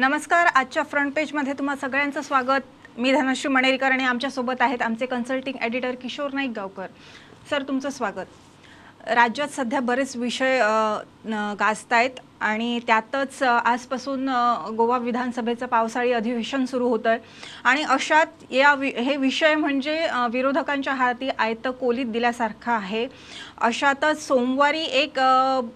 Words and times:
नमस्कार 0.00 0.46
आजच्या 0.46 0.82
फ्रंट 0.82 1.12
पेजमध्ये 1.14 1.52
तुम्हा 1.52 1.74
सगळ्यांचं 1.76 2.22
स्वागत. 2.22 2.98
मी 2.98 3.10
धनश्री 3.12 3.48
मणेरकर 3.52 3.90
आणि 3.92 4.04
आमच्यासोबत 4.04 4.60
आहेत 4.60 4.82
आमचे 4.82 5.06
consulting 5.06 5.56
editor 5.62 5.94
Kishore 6.02 6.32
Naik 6.34 6.50
Gaonkar 6.56 6.86
sir 7.50 7.62
तुमचं 7.68 7.90
स्वागत. 7.90 8.26
राज्यात 9.06 9.48
सध्या 9.48 9.80
बरेच 9.80 10.16
विषय 10.16 10.58
गाजतायत 11.26 12.20
आणि 12.40 12.78
त्यातच 12.86 13.42
आजपासून 13.42 14.28
गोवा 14.76 14.98
विधानसभेचं 14.98 15.66
पावसाळी 15.66 16.12
अधिवेशन 16.12 16.64
सुरू 16.66 16.88
होतं 16.88 17.08
आहे 17.10 17.18
आणि 17.64 17.82
अशात 17.90 18.52
या 18.52 18.72
वि 18.74 18.90
हे 18.96 19.16
विषय 19.16 19.54
म्हणजे 19.54 19.98
विरोधकांच्या 20.32 20.94
हाती 20.94 21.28
आयतं 21.28 21.70
कोलीत 21.70 22.06
दिल्यासारखं 22.12 22.72
आहे. 22.72 23.06
अशातच 23.60 24.26
सोमवारी 24.26 24.82
एक 24.82 25.18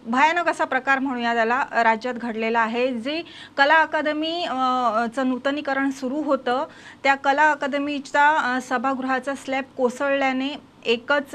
भयानक 0.07 0.49
असा 0.49 0.65
प्रकार 0.65 0.99
म्हणूया 0.99 1.35
त्याला 1.35 1.63
राज्यात 1.85 2.15
घडलेला 2.15 2.61
आहे. 2.61 2.89
जे 2.95 3.23
कला 3.59 3.81
अकादमी 3.83 4.45
चं 5.17 5.29
नूतनीकरण 5.29 5.91
सुरू 5.91 6.23
होतं 6.23 6.65
त्या 7.05 7.15
कला 7.15 7.51
अकादमीच्या 7.51 8.59
सभागृहाचा 8.69 9.35
स्लॅब 9.35 9.65
कोसळल्याने 9.77 10.55
एकच 10.87 11.31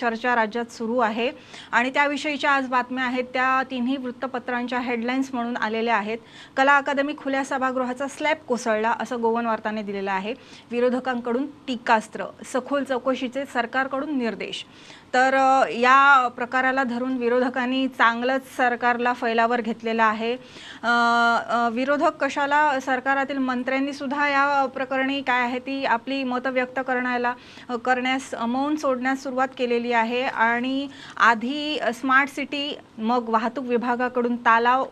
चर्चा 0.00 0.34
राज्यात 0.34 0.72
सुरू 0.72 0.98
आहे. 0.98 1.30
आणि 1.72 1.90
त्याविषयीच्या 1.90 2.50
आज 2.50 2.66
बातम्या 2.68 3.04
आहेत 3.04 3.24
त्या 3.32 3.41
या 3.42 3.62
तिन्ही 3.70 3.96
वृत्तपत्रांच्या 3.96 4.78
हेडलाईन्स 4.80 5.30
म्हणून 5.34 5.56
आलेल्या 5.56 5.96
आहेत. 5.96 6.18
कला 6.56 6.76
अकादमी 6.76 7.14
खुल्या 7.18 7.44
सभागृहाचा 7.44 8.08
स्लॅब 8.08 8.36
कोसळला 8.48 8.94
असं 9.00 9.20
गोवन 9.20 9.46
वार्ताने 9.46 9.82
दिलेलं 9.82 10.12
आहे. 10.12 10.34
विरोधकांकडून 10.70 11.46
टीकास्त्र 11.66 12.24
सखोल 12.44 12.84
चौकशीचे 12.84 13.44
सरकारकडून 13.44 14.18
निर्देश. 14.18 14.64
तर 15.14 15.34
या 15.70 16.28
प्रकाराला 16.36 16.82
धरून 16.84 17.16
विरोधकांनी 17.18 17.86
चांगलंच 17.88 18.42
सरकारला 18.56 19.12
फैलावर 19.12 19.60
घेतलेला 19.60 20.04
आहे. 20.04 20.34
विरोधक 21.72 22.16
कशाला 22.20 22.78
सरकारातील 22.80 23.38
मंत्र्यांनी 23.38 23.92
सुद्धा 23.92 24.28
या 24.28 24.64
प्रकरणी 24.74 25.20
काय 25.22 25.42
आहे 25.42 25.58
ती 25.58 25.84
आपली 25.84 26.22
मतं 26.24 26.52
व्यक्त 26.52 26.80
करण्याला 26.86 27.32
करण्यास 27.84 28.34
मौन 28.48 28.76
सोडण्यास 28.76 29.22
सुरुवात 29.22 29.48
केलेली 29.58 29.92
आहे. 29.92 30.22
आणि 30.22 30.88
आधी 31.16 31.78
स्मार्ट 31.94 32.30
सिटी 32.34 32.76
मग 32.98 33.28
वाहतूक 33.30 33.64
विभागाकडून 33.66 34.36
तालाव 34.46 34.84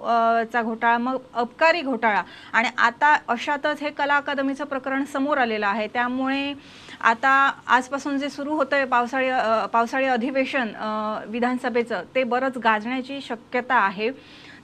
चा 0.52 0.62
घोटाळा 0.62 0.98
मग 0.98 1.16
अबकारी 1.34 1.80
घोटाळा. 1.80 2.22
आणि 2.52 2.68
आता 2.78 3.16
अशातच 3.28 3.80
हे 3.82 3.90
कला 3.90 4.16
अकादमीचं 4.16 4.64
प्रकरण 4.64 5.04
समोर 5.12 5.38
आलेलं 5.38 5.66
आहे. 5.66 5.86
त्यामुळे 5.94 6.52
आता 7.00 7.30
आजपासून 7.66 8.18
जे 8.18 8.28
सुरू 8.30 8.54
होतं 8.56 8.76
आहे 8.76 8.84
पावसाळी 8.84 9.30
पावसाळी 9.72 10.06
अधिवेशन 10.06 10.72
विधानसभेचं 11.28 12.02
ते 12.14 12.24
बरंच 12.24 12.58
गाजण्याची 12.64 13.20
शक्यता 13.20 13.74
आहे. 13.74 14.10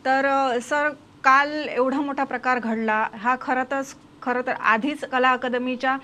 तर 0.05 0.59
सर 0.63 0.89
काल 1.25 1.53
एवढा 1.69 2.01
मोठा 2.01 2.25
प्रकार 2.25 2.59
घडला. 2.59 3.07
हा 3.21 3.37
खरंच 3.41 3.95
खरं 4.23 4.41
तर 4.47 4.53
आधीच 4.53 5.05
कला 5.13 5.31
अकादमीच्या 5.33 5.97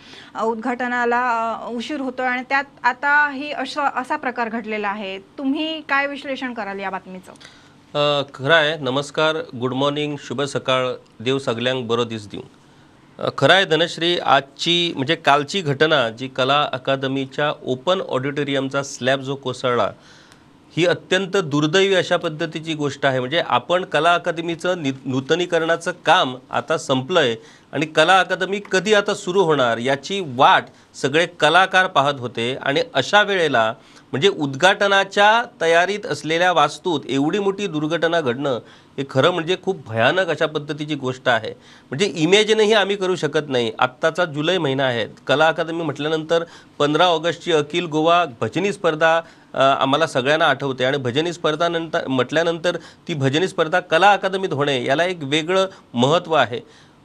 उद्घाटनाला 0.44 1.22
उशीर 1.70 2.00
होतो 2.00 2.22
आणि 2.22 2.42
त्यात 2.48 2.64
आता 2.86 3.14
ही 3.33 3.50
असा 3.53 3.88
असा 4.00 4.16
प्रकार 4.16 4.48
घडलेला 4.48 4.88
आहे. 4.88 5.19
तुम्ही 5.38 5.80
काय 5.88 6.06
विश्लेषण 6.06 6.53
कराल 6.55 6.80
या 6.80 6.91
बातमीचं? 6.91 7.33
खरं 8.34 8.55
आहे. 8.55 8.77
नमस्कार. 8.80 9.36
Good 9.60 9.72
morning. 9.75 10.16
शुभ 10.25 10.42
सकाळ. 10.42 10.88
देव 11.20 11.38
सगल्यांक 11.38 11.86
बरो 11.86 12.05
दीस 12.05 12.28
दिवं 12.28 12.60
खरं 13.39 13.55
आहे 13.55 13.65
धनश्री 13.65 14.17
आजची 14.19 14.92
म्हणजे 14.97 15.15
कालची 15.17 15.61
घटना 15.61 16.09
जी 16.11 16.28
कला 16.28 16.61
अकादमीच्या 16.73 17.53
ओपन 17.65 18.01
ऑडिटोरियमचा 18.01 18.83
स्लॅब 18.83 19.20
जो 19.20 19.34
कोसळला 19.34 19.91
ही 20.77 20.84
अत्यंत 20.87 21.37
दुर्दैवी 21.37 21.95
अशा 21.95 22.17
पद्धतीची 22.17 22.75
गोष्ट 22.75 23.05
आहे. 23.06 23.19
म्हणजे 23.20 23.41
आपण 23.47 23.84
कला 23.84 24.15
अकादमीचं 24.15 24.83
नि 24.83 24.93
नूतनीकरणाचं 25.05 25.93
काम 26.06 26.34
आता 26.50 26.78
संपलं 26.78 27.21
आहे 27.21 27.34
आणि 27.72 27.87
कला 27.87 28.19
अकादमी 28.21 28.60
कधी 28.72 28.94
आता 28.94 29.15
सुरू 29.15 29.43
होणार 29.43 29.78
याची 29.78 30.21
वाट 30.37 30.65
सगळे 30.94 31.27
कलाकार 31.41 31.87
पाहत 31.87 32.21
होते 32.21 32.55
आणि 32.55 32.83
अशा 32.94 33.22
वेळेला 33.22 33.72
म्हणजे 34.12 34.28
उद्घाटनाच्या 34.28 35.43
तयारीत 35.60 36.06
असलेल्या 36.06 36.53
वास्तूत 36.53 37.00
एवढी 37.09 37.39
मोठी 37.39 37.66
दुर्घटना 37.66 38.21
घडणं 38.21 38.59
हे 38.99 39.04
खरं 39.10 39.31
म्हणजे 39.31 39.56
खूप 39.62 39.77
भयानक 39.89 40.28
अशा 40.31 40.47
पद्धतीची 40.47 40.94
गोष्ट 40.94 41.28
आहे. 41.28 41.50
म्हणजे 41.91 42.06
इमेजनही 42.15 42.72
आम्ही 42.72 42.97
करू 42.97 43.15
शकत 43.16 43.49
नाही. 43.49 43.71
आत्ताचा 43.78 44.25
जुलै 44.25 44.56
महिना 44.59 44.84
आहे. 44.84 45.06
कला 45.27 45.47
अकादमी 45.49 45.83
म्हटल्यानंतर 45.83 46.44
पंधरा 46.78 47.06
ऑगस्टची 47.06 47.53
अखिल 47.53 47.87
गोवा 47.87 48.25
भजनी 48.41 48.72
स्पर्धा 48.72 49.21
आम्हाला 49.55 50.07
सगळ्यांना 50.07 50.47
आठवते. 50.47 50.85
आणि 50.85 50.99
भजनी 50.99 51.33
स्पर्धा 51.33 51.69
नंतर 51.69 52.07
म्हटल्यानंतर 52.09 52.77
ती 53.09 53.15
भजनी 53.15 53.49
स्पर्धा 53.49 53.81
कला 53.81 54.13
अकादमीत 54.13 54.53
होणे 54.53 54.83
याला 54.85 55.05
एक 55.05 55.23
वेगळं 55.23 55.67
महत्त्व 55.95 56.35
आहे. 56.35 56.61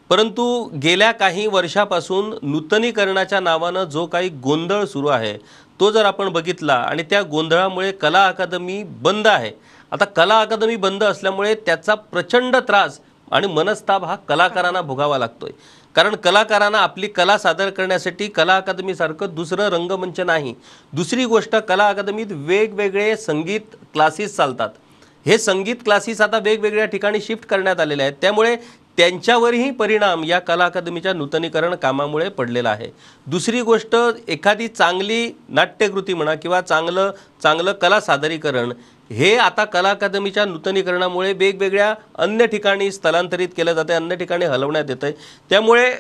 परंतु 0.10 0.64
गेल्या 0.84 1.12
काही 1.12 1.48
वर्षापासून 1.48 2.34
नूतनीकरणाच्या 2.42 3.40
नावानं 3.40 3.84
जो 3.84 4.06
काही 4.06 4.30
गोंधळ 4.44 4.84
सुरू 4.86 5.08
आहे 5.08 5.38
तो 5.80 5.90
जर 5.92 6.06
आपण 6.06 6.30
बघितला 6.30 6.74
आणि 6.74 7.04
त्या 7.04 7.22
गोंधळामुळे 7.22 7.92
कला 7.92 8.26
अकादमी 8.28 8.84
बंद 9.02 9.28
आहे. 9.28 9.52
आता 9.92 10.06
कला 10.06 10.40
अकादमी 10.42 10.76
बंद 10.76 11.04
असल्यामुळे 11.04 11.54
त्याचा 11.56 11.96
प्रचंड 11.96 12.56
त्रास 12.58 13.00
आणि 13.32 13.48
मनस्ताप 13.48 14.04
हा 14.06 14.16
कलाकारांना 14.30 14.82
भोगावा 14.82 15.18
लागतोय. 15.18 15.52
कारण 15.98 16.16
कलाकारांना 16.16 16.78
आपली 16.78 17.08
कला 17.08 17.38
सादर 17.38 17.70
करण्यासाठी 17.70 18.28
कला 18.28 18.56
अकादमीसारखं 18.58 19.34
दुसरं 19.36 19.70
रंगमंच 19.70 20.20
नाही. 20.20 20.54
दुसरी 20.94 21.24
गोष्ट 21.26 21.56
कला 21.68 21.88
अकादमीत 21.90 22.32
वेगवेगळे 22.32 23.16
संगीत 23.18 23.76
क्लासेस 23.94 24.36
चालतात. 24.36 24.70
हे 25.26 25.38
संगीत 25.38 25.76
क्लासेस 25.86 26.22
आता 26.22 26.38
वेगवेगळ्या 26.38 26.86
ठिकाणी 26.86 27.22
शिफ्ट 27.22 27.46
करण्यात 27.46 27.80
आलेले 27.80 28.04
आहेत. 28.04 28.14
त्यामुळे 28.22 28.56
त्यांच्यावरही 28.98 29.72
परिणाम 29.72 30.24
या 30.24 30.40
कला 30.40 30.66
अकादमीच्या 30.66 31.14
नूतनीकरण 31.14 31.76
कामामुळे 31.76 32.30
पडलेला 32.30 32.70
आहे. 32.70 32.92
दुसरी 33.28 33.62
गोष्ट 33.62 33.96
एखादी 34.28 34.68
चांगली 34.68 35.30
नाट्यकृती 35.50 36.14
म्हणा 36.14 36.36
किंवा 36.36 36.62
चांगलं 36.62 37.12
चांगलं 37.44 37.72
कला 37.72 38.00
सादरीकरण 38.00 38.74
हे 39.10 39.36
आता 39.38 39.64
कला 39.66 39.90
अकादमीच्या 39.90 40.46
नूतनीकरणामुळे 40.46 41.32
वेगवेगळ्या 41.34 41.94
अन्य 42.16 42.46
ठिकाणी 42.46 42.92
स्थलांतरित 42.92 43.50
केलं 43.58 43.74
जातं 43.74 43.94
अन्य 43.94 44.16
ठिकाणी 44.16 44.46
हलवण्यात 44.46 44.90
येतं 44.90 45.08
आहे 45.08 45.14
त्यामुळे 45.50 45.92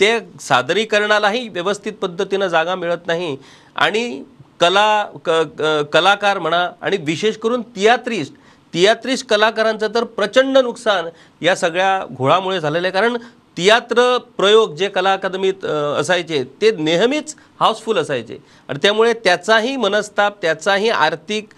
ते 0.00 0.18
सादरीकरणालाही 0.40 1.48
व्यवस्थित 1.48 1.92
पद्धतीनं 1.92 2.46
जागा 2.46 2.74
मिळत 2.74 3.06
नाही 3.06 3.36
आणि 3.76 4.22
कला 4.60 4.86
क 5.24 5.30
क- 5.58 5.82
कलाकार 5.92 6.38
म्हणा 6.38 6.68
आणि 6.80 6.96
विशेष 6.96 7.36
करून 7.36 7.62
तियात्रिस्ट 7.76 8.34
तियात्रिस्ट 8.74 9.26
कलाकारांचं 9.26 9.94
तर 9.94 10.04
प्रचंड 10.04 10.58
नुकसान 10.58 11.08
या 11.40 11.54
सगळ्या 11.56 12.04
घोळामुळे 12.12 12.60
झालेलं 12.60 12.86
आहे. 12.86 12.92
कारण 12.92 13.16
तियात्र 13.56 14.16
प्रयोग 14.36 14.74
जे 14.76 14.88
कला 14.88 15.12
अकादमीत 15.12 15.64
असायचे 15.64 16.42
ते 16.62 16.70
नेहमीच 16.78 17.34
हाऊसफुल 17.60 17.98
असायचे. 17.98 18.38
आणि 18.68 18.78
त्यामुळे 18.82 19.12
त्याचाही 19.24 19.76
मनस्ताप 19.76 20.40
त्याचाही 20.42 20.88
आर्थिक 20.90 21.52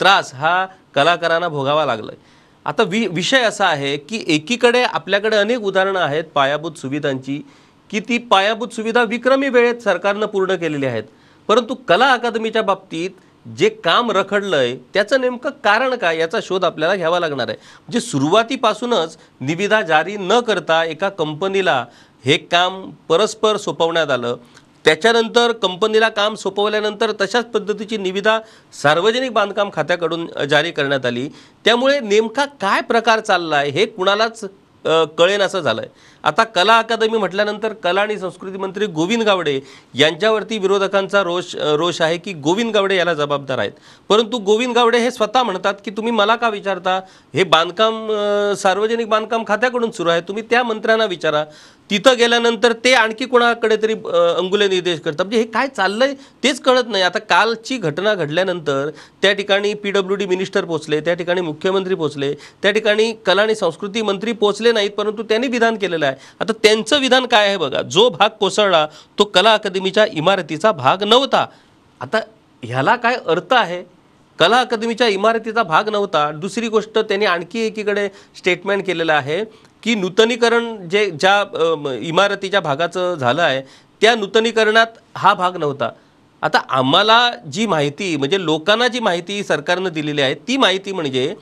त्रास 0.00 0.34
हा 0.34 0.66
कलाकारांना 0.94 1.48
भोगावा 1.48 1.84
लागला 1.86 2.12
आहे 2.12 2.28
आता 2.66 2.82
वि 2.82 3.06
विषय 3.06 3.42
असा 3.42 3.66
आहे 3.66 3.96
की 3.98 4.22
एकीकडे 4.34 4.82
आपल्याकडे 4.82 5.36
अनेक 5.36 5.62
उदाहरणं 5.62 6.00
आहेत 6.00 6.24
पायाभूत 6.34 6.78
सुविधांची 6.78 7.40
की 7.90 8.00
ती 8.00 8.18
पायाभूत 8.30 8.74
सुविधा 8.74 9.02
विक्रमी 9.02 9.48
वेळेत 9.48 9.82
सरकारनं 9.84 10.26
पूर्ण 10.26 10.54
केलेली 10.56 10.86
आहेत. 10.86 11.04
परंतु 11.48 11.74
कला 11.88 12.10
अकादमीच्या 12.12 12.62
बाबतीत 12.62 13.10
जे 13.46 13.68
काम 13.68 14.10
रखडलंय 14.10 14.74
त्याचं 14.94 15.20
नेमकं 15.20 15.50
कारण 15.64 15.94
काय? 15.94 16.18
याचा 16.18 16.38
शोध 16.42 16.64
आपल्याला 16.64 16.96
घ्यावा 16.96 17.20
लागणार 17.20 17.48
आहे. 17.48 17.56
म्हणजे 17.56 18.00
सुरुवातीपासूनच 18.00 19.16
निविदा 19.40 19.82
जारी 19.82 20.16
न 20.16 20.40
करता 20.40 20.84
एका 20.84 21.08
कंपनीला 21.08 21.84
हे 22.24 22.36
काम 22.36 22.90
परस्पर 23.08 23.56
सोपवण्यात 23.56 24.10
आलं. 24.10 24.36
त्याच्यानंतर 24.84 25.52
कंपनीला 25.52 26.08
काम 26.08 26.34
सोपवल्यानंतर 26.34 27.12
तशाच 27.20 27.44
पद्धतीची 27.44 27.96
निविदा 27.96 28.38
सार्वजनिक 28.72 29.32
बांधकाम 29.32 29.70
खात्याकडून 29.72 30.26
जारी 30.50 30.70
करण्यात 30.70 31.06
आली. 31.06 31.28
त्यामुळे 31.64 32.00
नेमका 32.00 32.44
काय 32.44 32.80
प्रकार 32.80 33.20
चालला 33.20 33.56
आहे 33.56 33.70
हे 33.70 33.86
कुणालाच 33.86 34.44
कळेन 34.84 35.42
असं 35.42 35.60
झालं 35.60 35.80
आहे 35.80 36.08
आता 36.24 36.44
कला 36.44 36.76
अकादमी 36.78 37.18
म्हटल्यानंतर 37.18 37.72
कला 37.72 38.00
आणि 38.00 38.18
संस्कृती 38.18 38.58
मंत्री 38.58 38.86
गोविंद 38.86 39.22
गावडे 39.22 39.58
यांच्यावरती 39.94 40.58
विरोधकांचा 40.58 41.22
रोष 41.22 41.54
रोष 41.78 42.00
आहे 42.02 42.16
की 42.18 42.32
गोविंद 42.32 42.72
गावडे 42.74 42.96
याला 42.96 43.14
जबाबदार 43.14 43.58
आहेत. 43.58 43.72
परंतु 44.08 44.38
गोविंद 44.38 44.74
गावडे 44.74 44.98
हे 44.98 45.10
स्वतः 45.10 45.42
म्हणतात 45.42 45.74
की 45.84 45.90
तुम्ही 45.90 46.12
मला 46.12 46.36
का 46.36 46.48
विचारता? 46.48 46.98
हे 47.34 47.44
बांधकाम 47.44 48.06
सार्वजनिक 48.58 49.08
बांधकाम 49.08 49.44
खात्याकडून 49.48 49.90
सुरू 49.90 50.10
आहे. 50.10 50.20
तुम्ही 50.20 50.42
त्या 50.50 50.62
मंत्र्यांना 50.62 51.04
विचारा. 51.04 51.44
तिथं 51.90 52.16
गेल्यानंतर 52.18 52.72
ते 52.84 52.92
आणखी 52.94 53.26
कोणाकडे 53.26 53.76
तरी 53.82 53.92
अंगुले 53.92 54.66
निर्देश 54.68 55.00
करतात. 55.00 55.24
म्हणजे 55.24 55.38
हे 55.38 55.44
काय 55.44 55.68
चाललंय 55.68 56.12
तेच 56.42 56.60
कळत 56.60 56.88
नाही. 56.88 57.02
आता 57.04 57.18
कालची 57.18 57.76
घटना 57.76 58.14
घडल्यानंतर 58.14 58.90
त्या 59.22 59.32
ठिकाणी 59.32 59.72
पी 59.74 59.90
डब्ल्यू 59.90 60.16
डी 60.16 60.26
मिनिस्टर 60.26 60.64
पोचले 60.64 61.00
त्या 61.00 61.14
ठिकाणी 61.14 61.40
मुख्यमंत्री 61.40 61.94
पोचले 61.94 62.32
त्या 62.62 62.70
ठिकाणी 62.70 63.12
कला 63.26 63.42
आणि 63.42 63.54
संस्कृती 63.54 64.02
मंत्री 64.02 64.32
पोचले 64.32 64.72
नाहीत 64.72 64.90
परंतु 64.90 65.22
त्यांनी 65.22 65.48
विधान 65.48 65.76
केलेलं 65.76 66.06
आहे. 66.06 66.16
आता 66.40 66.52
त्यांचं 66.62 67.00
विधान 67.00 67.26
काय 67.26 67.46
आहे 67.46 67.56
बघा. 67.56 67.82
जो 67.82 68.08
भाग 68.10 68.28
कोसळला 68.40 68.86
तो 69.18 69.24
कला 69.24 69.54
अकादमीच्या 69.54 70.06
इमारतीचा 70.12 70.72
भाग 70.72 71.02
नव्हता. 71.04 71.46
आता 72.00 72.18
ह्याला 72.62 72.94
काय 72.96 73.16
अर्थ 73.26 73.52
आहे? 73.54 73.82
कला 74.38 74.60
अकादमीच्या 74.60 75.06
इमारतीचा 75.08 75.62
भाग 75.62 75.88
नव्हता. 75.88 76.30
दुसरी 76.32 76.68
गोष्ट 76.68 76.98
त्यांनी 76.98 77.26
आणखी 77.26 77.66
एकीकडे 77.66 78.08
स्टेटमेंट 78.36 78.84
केलेलं 78.86 79.12
आहे. 79.12 79.42
की 79.82 79.94
नूतनीकरण 79.94 80.88
जे 80.88 81.04
ज्या 81.10 81.94
इमारतीच्या 82.02 82.60
भागाचं 82.60 83.14
झालं 83.14 83.42
आहे 83.42 83.60
त्या 84.02 84.14
नूतनीकरणात 84.14 84.98
हा 85.16 85.34
भाग 85.34 85.56
नव्हता. 85.56 85.90
आता 86.42 86.58
आम्हाला 86.70 87.30
जी 87.52 87.66
माहिती 87.66 88.16
म्हणजे 88.16 88.44
लोकांना 88.44 88.86
जी 88.88 89.00
माहिती 89.00 89.42
सरकारनं 89.44 89.92
दिलेली 89.92 90.22
आहे 90.22 90.34
ती 90.48 90.56
माहिती 90.56 90.92
म्हणजे 90.92 91.34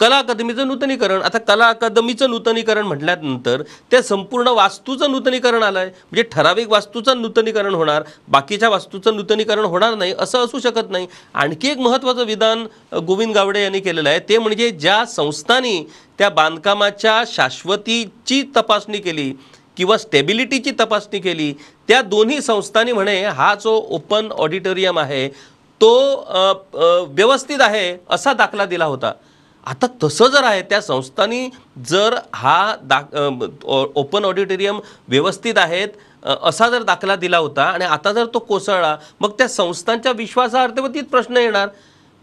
कला 0.00 0.18
अकादमीचं 0.18 0.66
नूतनीकरण. 0.68 1.22
आता 1.22 1.38
कला 1.38 1.68
अकादमीचं 1.68 2.30
नूतनीकरण 2.30 2.86
म्हटल्यानंतर 2.86 3.62
त्या 3.90 4.02
संपूर्ण 4.02 4.48
वास्तूचं 4.48 5.10
नूतनीकरण 5.10 5.62
आलं 5.62 5.78
आहे 5.78 5.88
म्हणजे 5.88 6.22
ठराविक 6.32 6.68
वास्तूचं 6.70 7.20
नूतनीकरण 7.22 7.74
होणार 7.74 8.02
बाकीच्या 8.28 8.68
वास्तूचं 8.68 9.16
नूतनीकरण 9.16 9.64
होणार 9.64 9.94
नाही 9.94 10.14
असं 10.18 10.44
असू 10.44 10.58
शकत 10.60 10.90
नाही. 10.90 11.06
आणखी 11.34 11.68
एक 11.70 11.78
महत्त्वाचं 11.78 12.24
विधान 12.26 12.66
गोविंद 13.06 13.34
गावडे 13.34 13.62
यांनी 13.62 13.80
केलेलं 13.80 14.08
आहे. 14.08 14.18
ते 14.18 14.38
म्हणजे 14.38 14.70
ज्या 14.70 15.04
संस्थांनी 15.06 15.82
त्या 16.18 16.28
बांधकामाच्या 16.30 17.22
शाश्वतीची 17.26 18.42
तपासणी 18.56 18.98
केली 18.98 19.32
किंवा 19.76 19.96
स्टेबिलिटीची 19.98 20.70
तपासणी 20.80 21.18
केली 21.20 21.52
त्या 21.88 22.00
दोन्ही 22.02 22.40
संस्थांनी 22.42 22.92
म्हणे 22.92 23.22
हा 23.24 23.54
जो 23.54 23.74
ओपन 23.90 24.30
ऑडिटोरियम 24.32 24.98
आहे 24.98 25.28
तो 25.80 25.90
व्यवस्थित 27.08 27.60
आहे 27.60 27.96
असा 28.10 28.32
दाखला 28.32 28.64
दिला 28.64 28.84
होता. 28.84 29.12
आता 29.66 29.86
तसं 30.02 30.26
जर 30.26 30.44
आहे 30.44 30.62
त्या 30.62 30.80
संस्थांनी 30.80 31.48
जर 31.88 32.14
हा 32.34 32.74
दा 32.82 33.00
ओपन 33.94 34.24
ऑडिटोरियम 34.24 34.78
व्यवस्थित 35.08 35.58
आहेत 35.58 36.26
असा 36.42 36.68
जर 36.68 36.82
दाखला 36.82 37.16
दिला 37.16 37.38
होता 37.38 37.64
आणि 37.64 37.84
आता 37.84 38.12
जर 38.12 38.26
तो 38.34 38.38
कोसळला 38.38 38.96
मग 39.20 39.30
त्या 39.38 39.48
संस्थांच्या 39.48 40.12
विश्वासार्हतेवरतीच 40.12 41.06
प्रश्न 41.06 41.36
येणार 41.36 41.68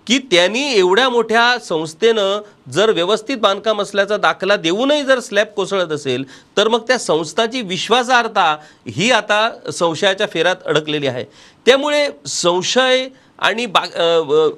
की 0.08 0.18
त्यांनी 0.32 0.64
एवढ्या 0.74 1.10
मोठ्या 1.10 1.58
संस्थेनं 1.60 2.42
जर 2.72 2.92
व्यवस्थित 2.92 3.38
बांधकाम 3.38 3.82
असल्याचा 3.82 4.18
दाखला 4.18 4.56
देऊनही 4.56 5.04
जर 5.04 5.20
स्लॅब 5.20 5.48
कोसळत 5.56 5.92
असेल 5.92 6.24
तर 6.58 6.68
मग 6.68 6.82
त्या 6.88 6.98
संस्थाची 7.00 7.62
विश्वासार्हता 7.62 8.56
ही 8.88 9.10
आता 9.12 9.72
संशयाच्या 9.74 10.28
फेऱ्यात 10.34 10.64
अडकलेली 10.66 11.08
आहे. 11.08 11.24
त्यामुळे 11.66 12.08
संशय 12.28 13.08
आणि 13.40 13.66
बा 13.66 13.84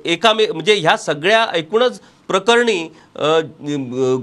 एकामे 0.06 0.48
म्हणजे 0.48 0.76
ह्या 0.76 0.98
सगळ्या 0.98 1.46
एकूणच 1.56 2.00
प्रकरणी 2.28 2.88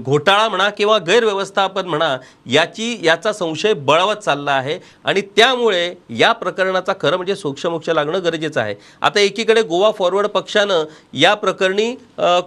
घोटाळा 0.05 0.47
म्हणा 0.49 0.69
किंवा 0.69 0.97
गैरव्यवस्थापन 1.07 1.87
म्हणा 1.87 2.15
याची 2.51 2.97
याचा 3.03 3.31
संशय 3.33 3.73
बळावत 3.73 4.15
चालला 4.15 4.51
आहे 4.51 4.77
आणि 5.05 5.21
त्यामुळे 5.35 5.93
या 6.17 6.31
प्रकरणाचा 6.33 6.93
खरं 7.01 7.15
म्हणजे 7.15 7.35
सोक्षमोक्ष 7.35 7.89
लागणं 7.89 8.23
गरजेचं 8.23 8.61
आहे. 8.61 8.75
आता 9.01 9.19
एकीकडे 9.19 9.61
गोवा 9.61 9.91
फॉरवर्ड 9.97 10.27
पक्षानं 10.27 10.83
या 11.13 11.33
प्रकरणी 11.35 11.93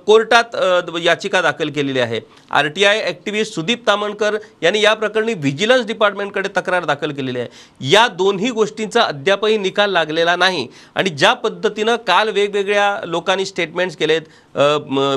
कोर्टात 0.07 0.57
याचिका 1.03 1.43
दाखल 1.43 1.71
केलेली 1.71 2.01
आहे. 2.01 2.21
R 2.51 2.67
T 2.67 2.85
I 2.85 3.03
activist 3.07 3.55
Sudeep 3.55 3.87
Tamankar 3.87 4.37
यांनी 4.63 4.81
या 4.83 4.95
प्रकरणी 4.95 5.35
व्हिजिलन्स 5.35 5.87
डिपार्टमेंटकडे 5.87 6.49
तक्रार 6.57 6.85
दाखल 6.85 7.13
केलेली 7.13 7.39
आहे. 7.39 7.49
या 7.81 8.07
दोन्ही 8.09 8.51
गोष्टींचा 8.51 9.03
अद्यापही 9.03 9.57
निकाल 9.59 9.91
लागलेला 9.93 10.37
नाही 10.37 10.67
आणि 10.95 11.11
ज्या 11.11 11.33
पद्धतीनं 11.35 11.97
काल 12.07 12.29
वेगवेगळ्या 12.29 13.01
लोकांनी 13.05 13.47
स्टेटमेंट्स 13.47 13.97
केलेत 13.97 14.23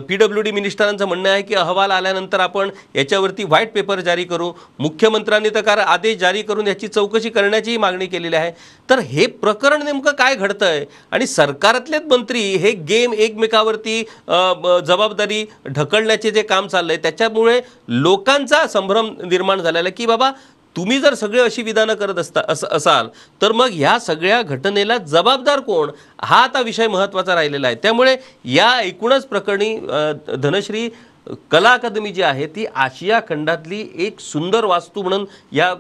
पी 0.07 0.15
डब्ल्यू 0.15 0.29
डी 0.39 0.51
मिनिस्टरांचं 0.51 1.07
म्हणणं 1.07 1.29
आहे 1.29 1.41
की 1.41 1.55
अहवाल 1.55 1.91
आल्यानंतर 1.91 2.39
आपण 2.39 2.69
याच्यावरती 2.95 3.43
व्हाईट 3.43 3.71
पेपर 3.73 3.99
जारी 3.99 4.23
करू. 4.23 4.51
मुख्यमंत्र्यांनी 4.79 5.49
तर 5.55 5.61
कार 5.61 5.77
आदेश 5.77 6.17
जारी 6.17 6.41
करून 6.41 6.67
याची 6.67 6.87
चौकशी 6.87 7.29
करण्याचीही 7.29 7.77
मागणी 7.77 8.05
केलेली 8.07 8.35
आहे. 8.35 8.51
तर 8.89 8.99
हे 8.99 9.25
प्रकरण 9.41 9.83
नेमकं 9.85 10.11
काय 10.11 10.35
घडतंय? 10.35 10.85
आणि 11.11 11.27
सरकारातलेच 11.27 12.05
मंत्री 12.11 12.41
हे 12.55 12.71
गेम 12.89 13.13
एकमेकावरती 13.13 14.01
जबाबदारी 14.87 15.45
ढकलण्याचे 15.67 16.31
जे 16.31 16.41
काम 16.43 16.67
चाललं 16.67 16.93
आहे 16.93 17.01
त्याच्यामुळे 17.01 17.59
लोकांचा 17.87 18.65
संभ्रम 18.67 19.09
निर्माण 19.23 19.61
झालेला 19.61 19.87
आहे. 19.87 19.91
की 19.91 20.05
बाबा 20.05 20.31
तुम्ही 20.75 20.99
जर 20.99 21.13
सगळे 21.13 21.39
अशी 21.41 21.61
विधानं 21.63 21.93
करत 21.93 22.19
असता 22.19 22.41
अस 22.49 22.63
असाल 22.65 23.07
तर 23.41 23.51
मग 23.51 23.69
ह्या 23.73 23.97
सगळ्या 23.99 24.41
घटनेला 24.41 24.97
जबाबदार 24.97 25.59
कोण? 25.59 25.91
हा 26.19 26.41
आता 26.43 26.61
विषय 26.61 26.87
महत्त्वाचा 26.87 27.35
राहिलेला 27.35 27.67
आहे. 27.67 27.75
त्यामुळे 27.75 28.15
या 28.45 28.81
एकूणच 28.81 29.25
प्रकरणी 29.25 29.75
धनश्री 30.43 30.89
कला 31.51 31.71
अकादमी 31.73 32.11
जी 32.11 32.21
आहे 32.21 32.45
ती 32.55 32.65
आशिया 32.65 33.19
खंडातली 33.29 33.87
एक 34.05 34.19
सुंदर 34.19 34.65
वास्तू 34.65 35.01
म्हणून 35.01 35.25
या 35.51 35.73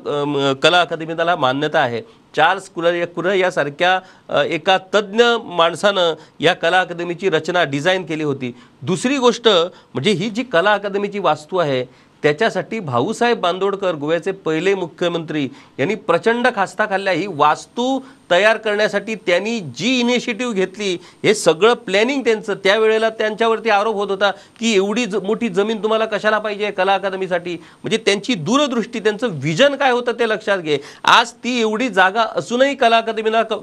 कला 0.63 0.81
अकादमीला 0.81 1.35
मान्यता 1.35 1.79
आहे. 1.79 2.01
चार्ल्स 2.33 2.69
कुलर 2.69 3.03
कुलर 3.05 3.33
यासारख्या 3.33 4.43
एका 4.43 4.77
तज्ज्ञ 4.93 5.23
माणसानं 5.45 6.13
या 6.39 6.53
कला 6.53 6.79
अकादमीची 6.81 7.29
रचना 7.29 7.63
डिझाईन 7.63 8.05
केली 8.05 8.23
होती. 8.23 8.51
दुसरी 8.81 9.17
गोष्ट 9.17 9.47
म्हणजे 9.47 10.11
ही 10.11 10.29
जी 10.29 10.43
कला 10.43 10.73
अकादमीची 10.73 11.19
वास्तू 11.19 11.57
आहे 11.57 11.83
त्याच्यासाठी 12.23 12.79
भाऊसाहेब 12.79 13.39
बांदोडकर 13.39 13.95
गोव्याचे 13.95 14.31
पहिले 14.31 14.73
मुख्यमंत्री 14.75 15.47
यांनी 15.79 15.95
प्रचंड 15.95 16.47
खास्ता 16.55 16.85
खाल्ल्या. 16.85 17.13
ही 17.13 17.27
वास्तू 17.27 17.99
तयार 18.31 18.57
करण्यासाठी 18.57 19.15
त्यांनी 19.15 19.59
जी 19.59 19.99
इनिशिएटिव्ह 19.99 20.53
घेतली 20.53 20.93
हे 21.23 21.33
सगळं 21.35 21.73
प्लॅनिंग 21.73 22.21
त्यांचं. 22.23 22.53
त्यावेळेला 22.53 23.09
त्यांच्यावरती 23.09 23.69
आरोप 23.69 23.95
होत 23.95 24.09
होता 24.09 24.31
की 24.59 24.73
एवढी 24.75 25.05
ज- 25.05 25.15
मोठी 25.15 25.49
जमीन 25.49 25.81
तुम्हाला 25.83 26.05
कशाला 26.05 26.37
पाहिजे 26.37 26.71
कला 26.71 26.93
अकादमीसाठी? 26.93 27.53
म्हणजे 27.53 27.97
त्यांची 27.97 28.33
दूरदृष्टी 28.35 28.99
त्यांचं 28.99 29.27
विजन 29.33 29.75
काय 29.75 29.91
होतं 29.91 30.11
ते 30.11 30.29
लक्षात 30.29 30.57
घे. 30.57 30.77
आज 31.03 31.31
ती 31.43 31.59
एवढी 31.61 31.89
जागा 31.89 32.25
असूनही 32.35 32.75
कला 32.75 32.97
अकादमीला 32.97 33.41
क- 33.43 33.53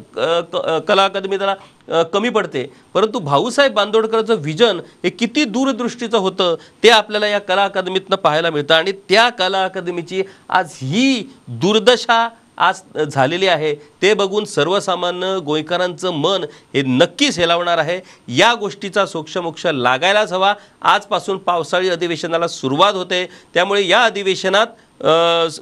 कला 0.89 1.05
अकादमीला 1.05 1.55
कमी 2.13 2.29
पडते. 2.29 2.65
परंतु 2.95 3.19
भाऊसाहेब 3.19 3.75
बांदोडकरचं 3.75 4.35
विजन 4.35 4.81
हे 5.05 5.11
किती 5.11 5.45
दूरदृष्टीचं 5.45 6.19
होतं 6.19 6.55
ते 6.83 6.89
आपल्याला 6.91 7.27
या 7.27 7.39
कला 7.41 7.65
अकादमीतनं 7.65 8.17
पाहायला 8.17 8.51
मिळतं. 8.51 8.75
आणि 8.75 8.93
त्या 9.09 9.29
कला 9.29 9.65
अकादमीची 9.65 10.23
आज 10.49 10.71
ही 10.75 11.23
दुर्दशा 11.49 12.29
आज 12.59 12.81
झालेली 13.05 13.47
आहे. 13.47 13.75
ते 14.03 14.13
बघून 14.15 14.45
सर्वसामान्य 14.45 15.39
गोयकरांचं 15.47 16.15
मन 16.15 16.45
हे 16.75 16.83
नक्कीच 16.83 17.39
हेलावणार 17.39 17.79
आहे. 17.79 18.01
या 18.29 18.53
गोष्टीचा 18.55 19.07
सोक्षमोक्ष 19.07 19.67
लागायलाच 19.67 20.33
हवा. 20.33 20.53
आजपासून 20.83 21.39
पावसाळी 21.39 21.89
अधिवेशनाला 21.89 22.49
सुरुवात 22.49 22.95
होते. 22.95 23.25
त्यामुळे 23.55 23.87
या 23.87 24.03
अधिवेशनात 24.05 24.67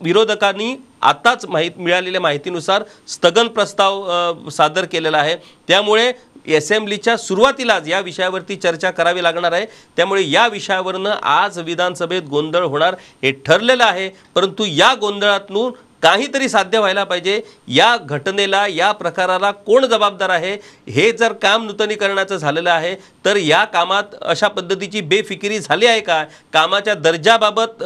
विरोधकांनी 0.03 0.75
आताच 1.03 1.45
माहीत 1.47 1.71
मिळालेल्या 1.77 2.21
माहितीनुसार 2.21 2.83
स्थगन 3.09 3.49
प्रस्ताव 3.49 4.49
सादर 4.51 4.85
केलेला 4.85 5.19
आहे. 5.19 5.37
त्यामुळे 5.69 6.13
असेंब्लीच्या 6.57 7.17
सुरुवातीलाच 7.17 7.89
या 7.89 8.01
विषयावरती 8.01 8.57
चर्चा 8.57 8.91
करावी 8.91 9.23
लागणार 9.23 9.53
आहे. 9.53 9.67
त्यामुळे 9.97 10.23
या 10.31 10.47
विषयावरनं 10.49 11.11
आज 11.11 11.59
विधानसभेत 11.59 12.23
गोंधळ 12.31 12.65
होणार 12.65 12.95
हे 13.23 13.33
ठरलेलं 13.47 13.85
आहे. 13.85 14.09
परंतु 14.35 14.65
या 14.67 14.93
गोंधळातून 15.01 15.73
काहीतरी 16.07 16.49
साध्य 16.49 16.79
व्हायला 16.79 17.03
पाहिजे. 17.05 17.41
या 17.69 17.97
घटनेला 17.99 18.67
या 18.67 18.91
प्रकाराला 18.93 19.51
कोण 19.51 19.85
जबाबदार 19.87 20.31
आहे? 20.31 20.53
हे 20.89 21.11
जर 21.13 21.33
काम 21.43 21.65
नूतनीकरणाचं 21.67 22.37
झालेलं 22.37 22.71
आहे 22.71 22.95
तर 23.25 23.37
या 23.37 23.65
कामात 23.65 24.15
अशा 24.23 24.49
पद्धतीची 24.49 25.01
बेफिकिरी 25.03 25.59
झाली 25.59 25.87
आहे 25.87 26.01
का? 26.01 26.23
कामाच्या 26.53 26.95
दर्जाबाबत 26.95 27.83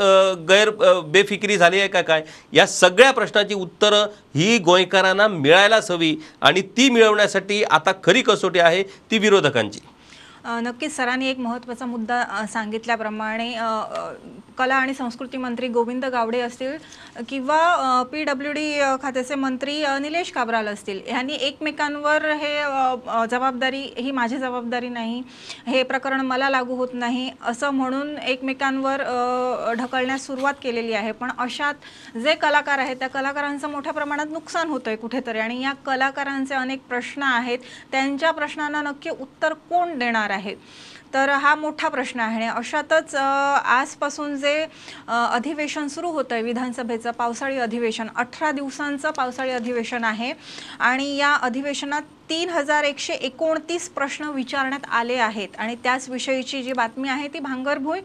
गैर 0.49 0.71
बेफिकिरी 1.05 1.57
झाली 1.57 1.79
आहे 1.81 1.89
का 1.89 2.01
काय? 2.03 2.23
या 2.53 2.67
सगळ्या 2.67 3.11
प्रश्नाची 3.11 3.55
उत्तरं 3.55 4.07
ही 4.35 4.59
गोंयकरांना 4.59 5.29
मिळायलाच 5.29 5.91
हवी 5.91 6.15
आणि 6.43 6.61
ती 6.77 6.91
मिळवण्यासाठी 6.91 7.63
आता 7.65 7.93
खरी 8.05 8.23
कसोटी 8.23 8.59
आहे 8.59 8.83
ती 8.83 9.19
विरोधकांची. 9.19 9.81
नक्कीच 10.45 10.95
सरांनी 10.97 11.27
एक 11.29 11.39
महत्त्वाचा 11.39 11.87
मुद्दा 11.87 12.47
सांगितल्याप्रमाणे 12.53 13.53
कला 14.59 14.75
आणि 14.75 14.95
संस्कृती 14.95 15.37
मंत्री 15.37 15.69
गोविंद 15.69 16.05
गावडे 16.05 16.41
असतील 16.41 16.77
किंवा 17.29 18.03
पी 18.13 18.23
डब्ल्यू 18.25 18.53
डी 18.53 18.81
खात्याचे 19.03 19.35
मंत्री 19.35 19.77
निलेश 20.01 20.31
काब्राल 20.33 20.69
असतील. 20.69 21.01
ह्यांनी 21.07 21.35
एकमेकांवर 21.41 22.25
हे 22.41 22.55
जबाबदारी 23.31 23.81
ही 23.97 24.11
माझी 24.11 24.39
जबाबदारी 24.39 24.89
नाही 24.89 25.23
हे 25.67 25.83
प्रकरण 25.83 26.21
मला 26.27 26.49
लागू 26.51 26.77
होत 26.77 26.89
नाही 26.95 27.31
असं 27.49 27.71
म्हणून 27.75 28.17
एकमेकांवर 28.19 29.03
ढकलण्यास 29.79 30.27
सुरुवात 30.27 30.55
केलेली 30.63 30.93
आहे. 30.93 31.13
पण 31.13 31.31
अशात 31.39 32.19
जे 32.19 32.35
कलाकार 32.35 32.79
आहेत 32.79 32.97
त्या 32.97 33.09
कलाकारांचं 33.09 33.71
मोठ्या 33.71 33.93
प्रमाणात 33.93 34.27
नुकसान 34.33 34.69
होतं 34.71 34.91
आहे 34.91 34.97
कुठेतरी. 34.97 35.39
आणि 35.39 35.63
या 35.63 35.73
कलाकारांचे 35.87 36.55
अनेक 36.55 36.83
प्रश्न 36.89 37.23
आहेत. 37.23 37.59
त्यांच्या 37.93 38.31
प्रश्नांना 38.33 38.83
नक्की 38.83 39.11
उत्तर 39.11 39.53
कोण 39.71 39.99
देणार 39.99 40.30
आहे 40.31 40.55
तर 41.15 41.31
हा 41.33 41.55
मोठा 41.55 41.89
प्रश्न 41.89 42.21
आहे. 42.21 42.37
आणि 42.37 42.47
अशातच 42.49 43.15
आजपासून 43.15 44.37
जे 44.37 44.67
अधिवेशन 45.09 45.89
सुरू 45.89 46.11
होतं 46.11 46.35
आहे 46.35 46.43
विधानसभेचं 46.43 47.11
पावसाळी 47.11 47.59
अधिवेशन 47.59 48.09
अठरा 48.17 48.51
दिवसांचं 48.51 49.11
पावसाळी 49.11 49.51
अधिवेशन 49.51 50.05
आहे. 50.05 50.33
आणि 50.81 51.15
या 51.17 51.35
अधिवेशनात 51.35 52.03
तीन 52.31 52.51
हजार 52.51 52.85
एकशे 52.85 53.13
एकोणतीस 53.27 53.89
प्रश्न 53.91 54.25
विचारण्यात 54.31 54.85
आले 54.95 55.15
आहेत. 55.21 55.57
आणि 55.59 55.75
त्याच 55.85 56.09
विषयीची 56.11 56.63
जी 56.63 56.73
बातमी 56.73 57.09
आहे 57.09 57.29
ती 57.29 57.39
भांगरभुई 57.39 58.01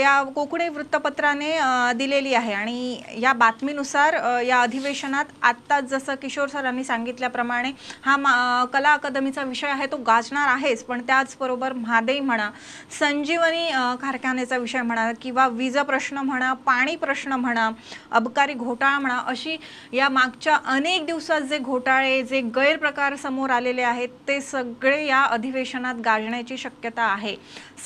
या 0.00 0.22
कोकणी 0.34 0.68
वृत्तपत्राने 0.68 1.50
दिलेली 1.98 2.32
आहे. 2.34 2.52
आणि 2.52 3.20
या 3.22 3.32
बातमीनुसार 3.32 4.14
या 4.44 4.60
अधिवेशनात 4.60 5.24
आत्ताच 5.42 5.84
जसं 5.90 6.14
किशोर 6.22 6.48
सरांनी 6.48 6.84
सांगितल्याप्रमाणे 6.84 7.70
हा 8.04 8.16
मा 8.16 8.64
कला 8.72 8.92
अकादमीचा 8.92 9.42
विषय 9.42 9.68
आहे 9.68 9.86
तो 9.92 9.96
गाजणार 10.06 10.48
आहेच. 10.48 10.82
पण 10.84 11.02
त्याचबरोबर 11.06 11.72
म्हादई 11.72 12.18
म्हणा 12.20 12.50
संजीवनी 12.98 13.68
कारखान्याचा 14.02 14.56
विषय 14.58 14.82
म्हणा 14.82 15.10
किंवा 15.22 15.46
वीज 15.48 15.78
प्रश्न 15.86 16.18
म्हणा 16.18 16.52
पाणी 16.66 16.96
प्रश्न 16.96 17.32
म्हणा 17.34 17.70
अबकारी 18.12 18.54
घोटाळा 18.54 18.98
म्हणा 18.98 19.18
अशी 19.26 19.56
या 19.92 20.08
मागच्या 20.08 20.58
अनेक 20.74 21.06
दिवसात 21.06 21.40
जे 21.50 21.58
घोटाळे 21.58 22.22
जे 22.22 22.40
गैरप्रकार 22.56 23.16
समोर 23.22 23.43
आलेले 23.50 23.82
आहेत 23.82 24.08
ते 24.28 24.40
सगळे 24.40 25.04
या 25.06 25.22
अधिवेशनात 25.24 25.94
गाजण्याची 26.04 26.56
शक्यता 26.58 27.02
आहे. 27.04 27.34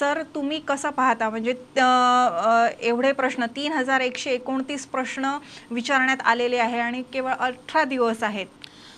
सर 0.00 0.22
तुम्ही 0.34 0.58
कसं 0.68 0.90
पाहता? 0.90 1.28
म्हणजे 1.30 1.52
एवढे 2.88 3.12
प्रश्न 3.12 3.46
तीन 3.56 3.72
हजार 3.72 4.00
एकशे 4.00 4.30
एकोणतीस 4.30 4.86
प्रश्न 4.86 5.36
विचारण्यात 5.70 6.22
आलेले 6.24 6.58
आहे 6.58 6.78
आणि 6.80 7.02
केवळ 7.12 7.32
अठरा 7.38 7.84
दिवस 7.84 8.22
आहेत. 8.22 8.46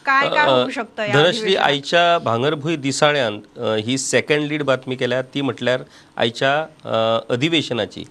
काय 0.07 0.29
काय 0.29 0.47
होऊ 0.51 0.71
शकतं 0.71 1.13
धनश्री? 1.13 1.55
आईच्या 1.57 2.19
भांगरभूंय 2.25 2.77
दिसाळ्यान 2.77 3.41
ही 3.85 3.97
सेकंड 3.99 4.47
लीड 4.49 4.63
बातमी 4.63 4.97
केल्या 4.97 5.21
ती 5.35 5.41
म्हटल्यार 5.41 5.83
आयच्या 6.17 6.55
अ, 6.85 7.19
अधिवेशनाची. 7.33 8.05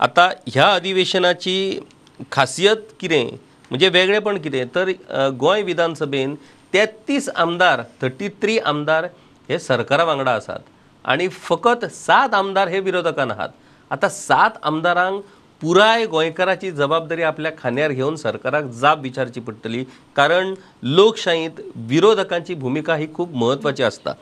आता 0.00 0.28
ह्या 0.46 0.66
अधिवेशनाची 0.74 1.78
खासियत 2.32 2.76
कितें 3.00 3.24
म्हणजे 3.70 3.88
वेगळेपण 3.88 4.38
कितें 4.42 4.64
तर 4.74 4.90
गोंय 5.40 5.62
विधानसभेन 5.62 6.34
तेत्तीस 6.72 7.28
आमदार 7.28 7.82
थर्टी 8.02 8.28
थ्री 8.42 8.58
आमदार 8.58 9.06
हे 9.48 9.58
सरकारा 9.58 10.04
वांगडा 10.04 10.32
आसात 10.34 10.60
आणि 11.04 11.28
फकत 11.28 11.84
सात 11.92 12.34
आमदार 12.34 12.68
हे 12.68 12.80
विरोधकांना 12.80 13.34
आहात. 13.34 13.48
आता 13.90 14.08
सात 14.08 14.50
आमदारांक 14.62 15.22
पुराय 15.62 16.04
गोंयकाराची 16.06 16.70
जबाबदारी 16.70 17.22
आपल्या 17.22 17.50
खांद्यार 17.58 17.92
घेवन 17.92 18.14
सरकाराक 18.16 18.64
जाप 18.80 19.00
विचारची 19.02 19.40
पडटली. 19.40 19.84
कारण 20.16 20.54
लोकशायेंत 20.82 21.60
विरोधकांची 21.88 22.54
भुमिका 22.54 22.96
ही 22.96 23.06
खूब 23.14 23.34
म्हत्वाची 23.34 23.82
आसता 23.82 24.12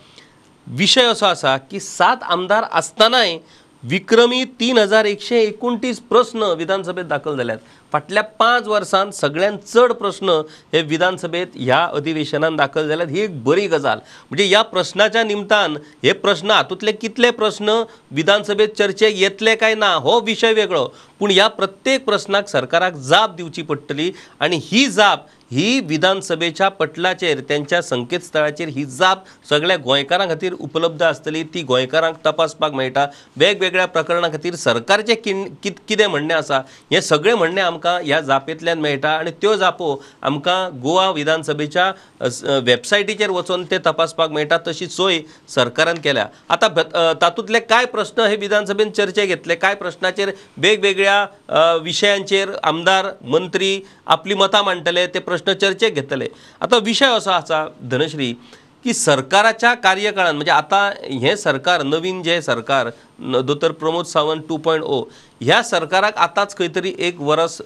विशय 0.66 1.06
असो 1.06 1.26
आसा 1.26 1.56
की 1.70 1.80
सात 1.80 2.22
आमदार 2.22 2.64
आसतनाय 2.70 3.38
विक्रमी 3.82 4.44
तीन 4.60 4.78
हजार 4.78 5.04
एकशे 5.04 5.40
एकोणतीस 5.42 6.00
प्रश्न 6.08 6.52
विधानसभेत 6.56 7.04
दाखल 7.04 7.36
जाल्यात 7.36 7.58
फाटल्या 7.92 8.22
पांच 8.22 8.66
वर्सांत 8.68 9.12
सगळ्यांत 9.12 9.58
चड 9.66 9.92
प्रश्न 9.92 10.40
हे 10.72 10.82
विधानसभेत 10.82 11.46
ह्या 11.54 11.82
अधिवेशनात 11.94 12.56
दाखल 12.56 12.88
जाल्यात 12.88 13.08
ही 13.08 13.20
एक 13.20 13.42
बरी 13.44 13.66
गजाल. 13.66 13.98
म्हणजे 14.30 14.44
ह्या 14.44 14.62
प्रश्नाच्या 14.62 15.22
निमतान 15.24 15.76
हे 16.04 16.12
प्रश्न 16.12 16.50
हातूंतले 16.50 16.92
कितले 16.92 17.30
प्रश्न 17.30 17.82
विधानसभेत 18.10 18.68
चर्चेक 18.68 19.16
येतले 19.16 19.54
काय 19.56 19.74
ना 19.74 19.92
हो 19.94 20.18
विशय 20.20 20.52
वेगळो. 20.52 20.86
पूण 21.18 21.30
ह्या 21.30 21.48
प्रत्येक 21.48 22.04
प्रश्नाक 22.04 22.48
सरकाराक 22.48 22.94
जाप 22.94 23.34
दिवची 23.36 23.62
पडटली 23.62 24.10
आणि 24.40 24.60
ही 24.64 24.86
जाप 24.86 25.26
ही 25.52 25.80
विधानसभेच्या 25.88 26.68
पटलाचेर 26.68 27.40
त्यांच्या 27.48 27.80
संकेतस्थळाचेर 27.82 28.68
ही 28.74 28.84
जाप 28.84 29.24
सगळ्या 29.48 29.76
गोंयकारां 29.84 30.28
खातीर 30.28 30.52
उपलब्ध 30.58 31.02
आसतली. 31.02 31.42
ती 31.54 31.62
गोंयकारांक 31.62 32.16
तपासपाक 32.26 32.72
मेळटा. 32.74 33.06
वेगवेगळ्या 33.38 33.86
प्रकरणां 33.86 34.30
खातीर 34.32 34.54
सरकारचें 34.54 35.14
कित 35.62 35.72
कितें 35.88 36.06
म्हणणें 36.06 36.34
आसा 36.34 36.60
हें 36.92 37.00
सगळें 37.00 37.34
म्हणणें 37.34 37.62
आमकां 37.62 37.98
ह्या 38.04 38.20
जापेंतल्यान 38.20 38.78
मेळटा. 38.80 39.16
आनी 39.18 39.30
त्यो 39.40 39.54
जापो 39.56 39.94
आमकां 40.22 40.78
गोवा 40.82 41.10
विधानसभेच्या 41.10 41.90
वेबसायटीचेर 42.64 43.30
वचून 43.30 43.64
ते 43.70 43.78
तपासपाक 43.86 44.30
मेळटा 44.30 44.58
तशी 44.66 44.86
सोय 44.86 45.18
सरकारान 45.54 45.98
केल्या. 46.04 46.26
आतां 46.48 47.12
तातूंतले 47.22 47.60
कांय 47.60 47.84
प्रस्न 47.84 48.26
हे 48.26 48.36
विधानसभेन 48.36 48.90
चर्चेक 48.90 49.28
घेतले? 49.28 49.54
कांय 49.54 49.74
प्रश्नाचेर 49.74 50.30
वेगवेगळ्या 50.58 51.78
विशयांचेर 51.82 52.50
आमदार 52.62 53.10
मंत्री 53.24 53.80
आपली 54.06 54.34
मतां 54.34 54.64
मांडटले 54.64 55.06
ते 55.06 55.18
प्रश्न 55.18 55.38
प्रश्न 55.40 55.58
चर्चेक 55.58 55.94
घेतले. 55.94 56.26
आता 56.60 56.78
विशय 56.84 57.16
असो 57.16 57.30
आसा 57.30 57.66
धनश्री 57.90 58.32
की 58.84 58.92
सरकाराच्या 58.94 59.72
कार्यकाळान 59.74 60.36
म्हणजे 60.36 60.50
आता 60.50 60.78
हे 61.20 61.36
सरकार 61.36 61.82
नवीन 61.82 62.22
जे 62.22 62.40
सरकार 62.42 62.88
दोतर 63.20 63.42
दोतोर 63.42 63.70
Pramod 63.70 64.04
Sawant 64.06 64.42
two 64.48 64.56
point 64.56 64.84
O 64.84 65.02
ह्या 65.40 65.62
सरकाराक 65.62 66.18
आतांच 66.18 66.56
खंय 66.58 66.68
तरी 66.74 66.92
एक 66.98 67.20
वर्स 67.20 67.60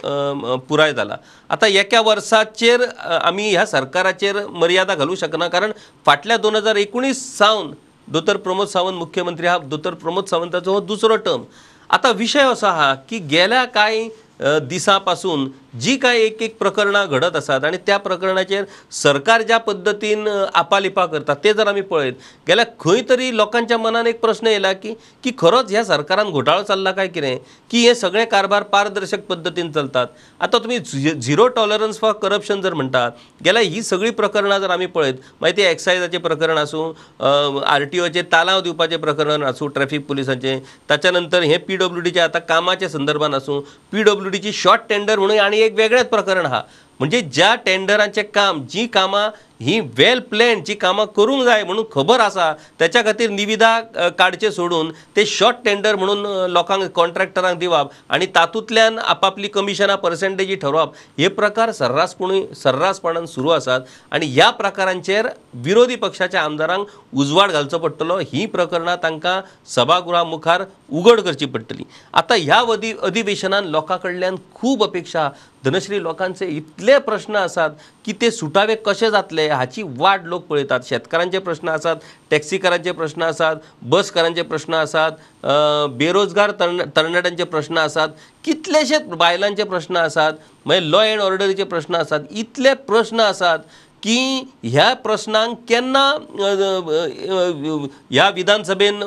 पुराय 0.68 0.92
जाला 0.92 1.16
आता 1.50 1.66
एका 1.66 2.00
वर्साचेर 2.00 2.84
आमी 3.20 3.48
ह्या 3.50 3.66
सरकाराचेर 3.66 4.44
मर्यादा 4.52 4.94
घालूंक 4.94 5.18
शकना 5.18 5.48
कारण 5.48 5.72
फाटल्या 6.06 6.36
दोन 6.36 6.56
हजार 6.56 6.76
एकुणीस 6.76 7.22
सावन 7.38 7.70
दोतोर 8.08 8.36
प्रमोद 8.36 8.68
सावंत 8.68 8.98
मुख्यमंत्री 8.98 9.46
हा 9.46 9.56
दोतोर 9.58 9.94
प्रमोद 9.94 10.26
सावंताचो 10.30 10.72
हो 10.72 10.80
दुसरो 10.80 11.16
टर्म 11.16 11.44
आता 11.90 12.10
विशय 12.16 12.52
असो 12.52 12.66
आहा 12.66 12.94
की 13.08 13.18
गेल्या 13.30 13.64
कांय 13.64 14.08
दिसां 14.68 14.98
पासून 15.00 15.48
जी 15.82 15.96
काय 15.96 16.18
एक 16.22 16.42
एक 16.42 16.56
प्रकरणां 16.58 17.04
घडत 17.06 17.36
आसात 17.36 17.64
आनी 17.64 17.76
त्या 17.86 17.96
प्रकरणाचेर 17.98 18.64
सरकार 18.92 19.42
ज्या 19.42 19.56
पद्दतीन 19.58 20.26
आपालिपा 20.54 21.06
करता 21.06 21.34
ते 21.44 21.52
जर 21.54 21.66
आमी 21.68 21.80
पळयत 21.88 22.12
गेल्यार 22.48 22.66
खंय 22.80 23.00
तरी 23.08 23.36
लोकांच्या 23.36 23.78
मनान 23.78 24.06
एक 24.06 24.20
प्रश्न 24.20 24.46
येयला 24.46 24.72
की 24.72 24.92
की 25.24 25.30
खरोच 25.38 25.70
ह्या 25.70 25.84
सरकारान 25.84 26.30
घोटाळो 26.30 26.62
चल्ला 26.68 26.90
काय 26.92 27.08
कितें 27.08 27.36
की 27.70 27.82
हे 27.86 27.94
सगळे 27.94 28.24
कारभार 28.24 28.62
पारदर्शक 28.72 29.20
पद्दतीन 29.28 29.70
चलतात? 29.72 30.06
आता 30.40 30.58
तुमी 30.64 30.78
झि- 30.78 31.14
झिरो 31.14 31.46
टॉलरन्स 31.56 31.98
फॉर 32.00 32.12
करप्शन 32.22 32.60
जर 32.60 32.74
म्हणटात 32.74 33.12
गेल्यार 33.44 33.64
ही 33.64 33.82
सगळीं 33.82 34.12
प्रकरणां 34.12 34.58
जर 34.60 34.70
आमी 34.70 34.86
पळयत 34.94 35.14
मागीर 35.40 35.56
ते 35.56 35.68
एक्सायजाचें 35.70 36.18
प्रकरण 36.20 36.58
आसूं 36.58 37.62
आर 37.74 37.84
टी 37.92 38.00
ओचे 38.00 38.22
तालाव 38.32 38.60
दिवपाचें 38.60 38.98
प्रकरण 39.00 39.42
आसूं 39.42 39.68
ट्रॅफिक 39.74 40.06
पुलिसांचें 40.06 40.58
ताच्या 40.90 41.10
नंतर 41.12 41.42
हे 41.42 41.56
पी 41.66 41.76
डब्ल्यू 41.76 42.02
डीचे 42.02 42.20
आतां 42.20 42.40
कामाच्या 42.48 42.88
संदर्भान 42.88 43.34
आसूं 43.34 43.60
पी 43.92 44.02
डब्ल्यू 44.02 44.30
डीची 44.30 44.52
शॉर्ट 44.62 44.88
टेंडर 44.88 45.18
म्हणून 45.18 45.38
आनी 45.38 45.62
एक 45.64 45.74
वेगळंच 45.74 46.06
प्रकरण 46.06 46.46
हा. 46.46 46.62
म्हणजे 47.00 47.20
ज्या 47.20 47.54
टेंडरांचे 47.54 48.22
काम 48.22 48.66
जी 48.70 48.86
कामं 48.86 49.28
ही 49.60 49.78
वेल 49.98 50.18
प्लॅन 50.30 50.62
जी 50.64 50.74
कामां 50.74 51.04
करूंक 51.16 51.42
जाय 51.44 51.62
म्हणून 51.64 51.84
खबर 51.92 52.20
आसा 52.20 52.52
त्याच्या 52.78 53.02
खातीर 53.04 53.30
निविदा 53.30 54.08
काडचे 54.18 54.50
सोडून 54.52 54.90
ते 55.16 55.24
शॉर्ट 55.26 55.56
टेंडर 55.64 55.96
म्हणून 55.96 56.50
लोकांक 56.50 56.84
कॉन्ट्रॅक्टरांक 56.94 57.58
दिवप 57.58 57.90
आनी 58.12 58.26
तातूंतल्यान 58.34 58.98
आपापली 58.98 59.48
कमिशनां 59.48 59.96
पर्सेंटेजी 59.96 60.56
ठरोवप 60.62 60.94
हे 61.18 61.28
प्रकार 61.28 61.72
सर्रासपणी 61.72 62.42
सर्रासपणान 62.62 63.26
सुरू 63.26 63.48
आसात 63.50 63.80
आनी 64.12 64.26
ह्या 64.26 64.50
प्रकारांचेर 64.50 65.28
विरोधी 65.64 65.96
पक्षाच्या 65.96 66.42
आमदारांक 66.42 66.86
उजवाड 67.14 67.50
घालचो 67.50 67.78
पडटलो. 67.78 68.18
ही 68.32 68.46
प्रकरणां 68.46 68.96
तांकां 69.02 69.40
सभागृहा 69.74 70.22
मुखार 70.24 70.62
उघड 70.90 71.20
करची 71.20 71.46
पडटली. 71.46 71.84
आता 72.14 72.34
ह्या 72.34 72.58
अधि 72.72 72.92
अधिवेशनान 73.02 73.64
लोकां 73.64 73.98
कडल्यान 73.98 74.36
खूब 74.54 74.84
अपेक्षा. 74.84 75.28
धनश्री 75.64 76.02
लोकांचे 76.02 76.46
इतले 76.46 76.98
प्रश्न 76.98 77.36
आसात 77.36 77.70
की 78.04 78.12
ते 78.20 78.30
सुटावे 78.30 78.74
कशे 78.86 79.10
जातले 79.10 79.48
हाची 79.48 79.82
वाट 79.98 80.24
लोक 80.24 80.46
पळयतात 80.46 80.80
शेतकारांचे 80.88 81.38
प्रश्न 81.38 81.68
आसात 81.68 81.96
टॅक्सीकारांचे 82.30 82.92
प्रश्न 82.92 83.22
आसात 83.22 83.56
बसकारांचे 83.82 84.42
प्रश्न 84.42 84.74
आसात 84.74 85.12
बेरोजगार 85.98 86.50
तरण 86.60 86.80
तरणाट्यांचे 86.96 87.44
प्रश्न 87.44 87.78
आसात 87.78 88.08
कितलेशेच 88.44 89.06
बायलांचे 89.08 89.64
प्रश्न 89.64 89.96
आसात 89.96 90.32
मागीर 90.66 90.82
लॉ 90.82 90.98
अँड 91.04 91.20
ऑर्डरीचे 91.20 91.64
प्रश्न 91.64 91.94
आसात 91.94 92.20
इतले 92.30 92.74
प्रश्न 92.88 93.20
आसात 93.20 93.58
की 94.04 94.52
ह्या 94.62 94.92
प्रश्नांक 95.04 95.56
केन्ना 95.68 96.02
ह्या 98.10 98.28
विधानसभेन 98.34 99.00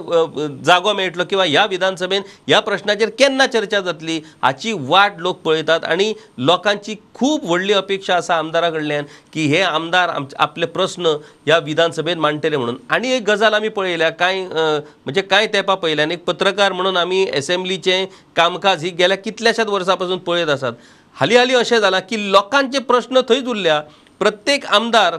जागो 0.66 0.94
मेळटलो 0.94 1.24
किंवा 1.30 1.44
ह्या 1.46 1.66
विधानसभेन 1.70 2.22
ह्या 2.48 2.60
प्रश्नाचेर 2.60 3.10
केन्ना 3.20 3.46
चर्चा 3.48 3.80
जातली 3.82 4.20
हाची 4.44 4.72
वाट 4.88 5.20
लोक 5.22 5.42
पळयतात. 5.42 5.84
आनी 5.86 6.14
लोकांची 6.38 6.96
खूब 7.14 7.46
व्हडली 7.50 7.74
अपेक्षा 7.74 8.16
आसा 8.16 8.36
आमदारा 8.36 8.70
कडल्यान 8.70 9.06
की 9.34 9.46
हे 9.48 9.62
आमदार 9.62 10.10
आमचे 10.10 10.36
आपले 10.40 10.66
प्रस्न 10.66 11.16
ह्या 11.46 11.58
विधानसभेन 11.66 12.20
मांडटले 12.20 12.58
म्हणून. 12.58 12.78
आनी 12.90 13.12
एक 13.16 13.30
गजाल 13.30 13.54
आमी 13.54 13.70
पळयल्या 13.70 14.10
कांय 14.10 14.44
म्हणजे 14.48 15.22
कांय 15.22 15.48
तेंपा 15.54 15.76
पळयल्यान 15.76 16.12
एक 16.12 16.24
पत्रकार 16.26 16.74
म्हणून 16.74 16.98
आमी 16.98 17.26
एसेंब्लीचें 17.34 18.06
कामकाज 18.36 18.84
ही 18.84 18.90
गेल्या 19.00 19.18
कितल्याशाच 19.18 19.68
वर्सां 19.68 19.96
पासून 19.96 20.18
पळयत 20.18 20.50
आसात. 20.50 20.74
हालीं 21.16 21.38
हालीं 21.38 21.56
अशें 21.58 21.80
जालां 21.80 22.02
की 22.10 22.32
लोकांचे 22.32 22.80
प्रस्न 22.80 23.22
थंयच 23.30 23.48
उरल्या 23.48 23.82
प्रत्येक 24.20 24.66
आमदार 24.66 25.18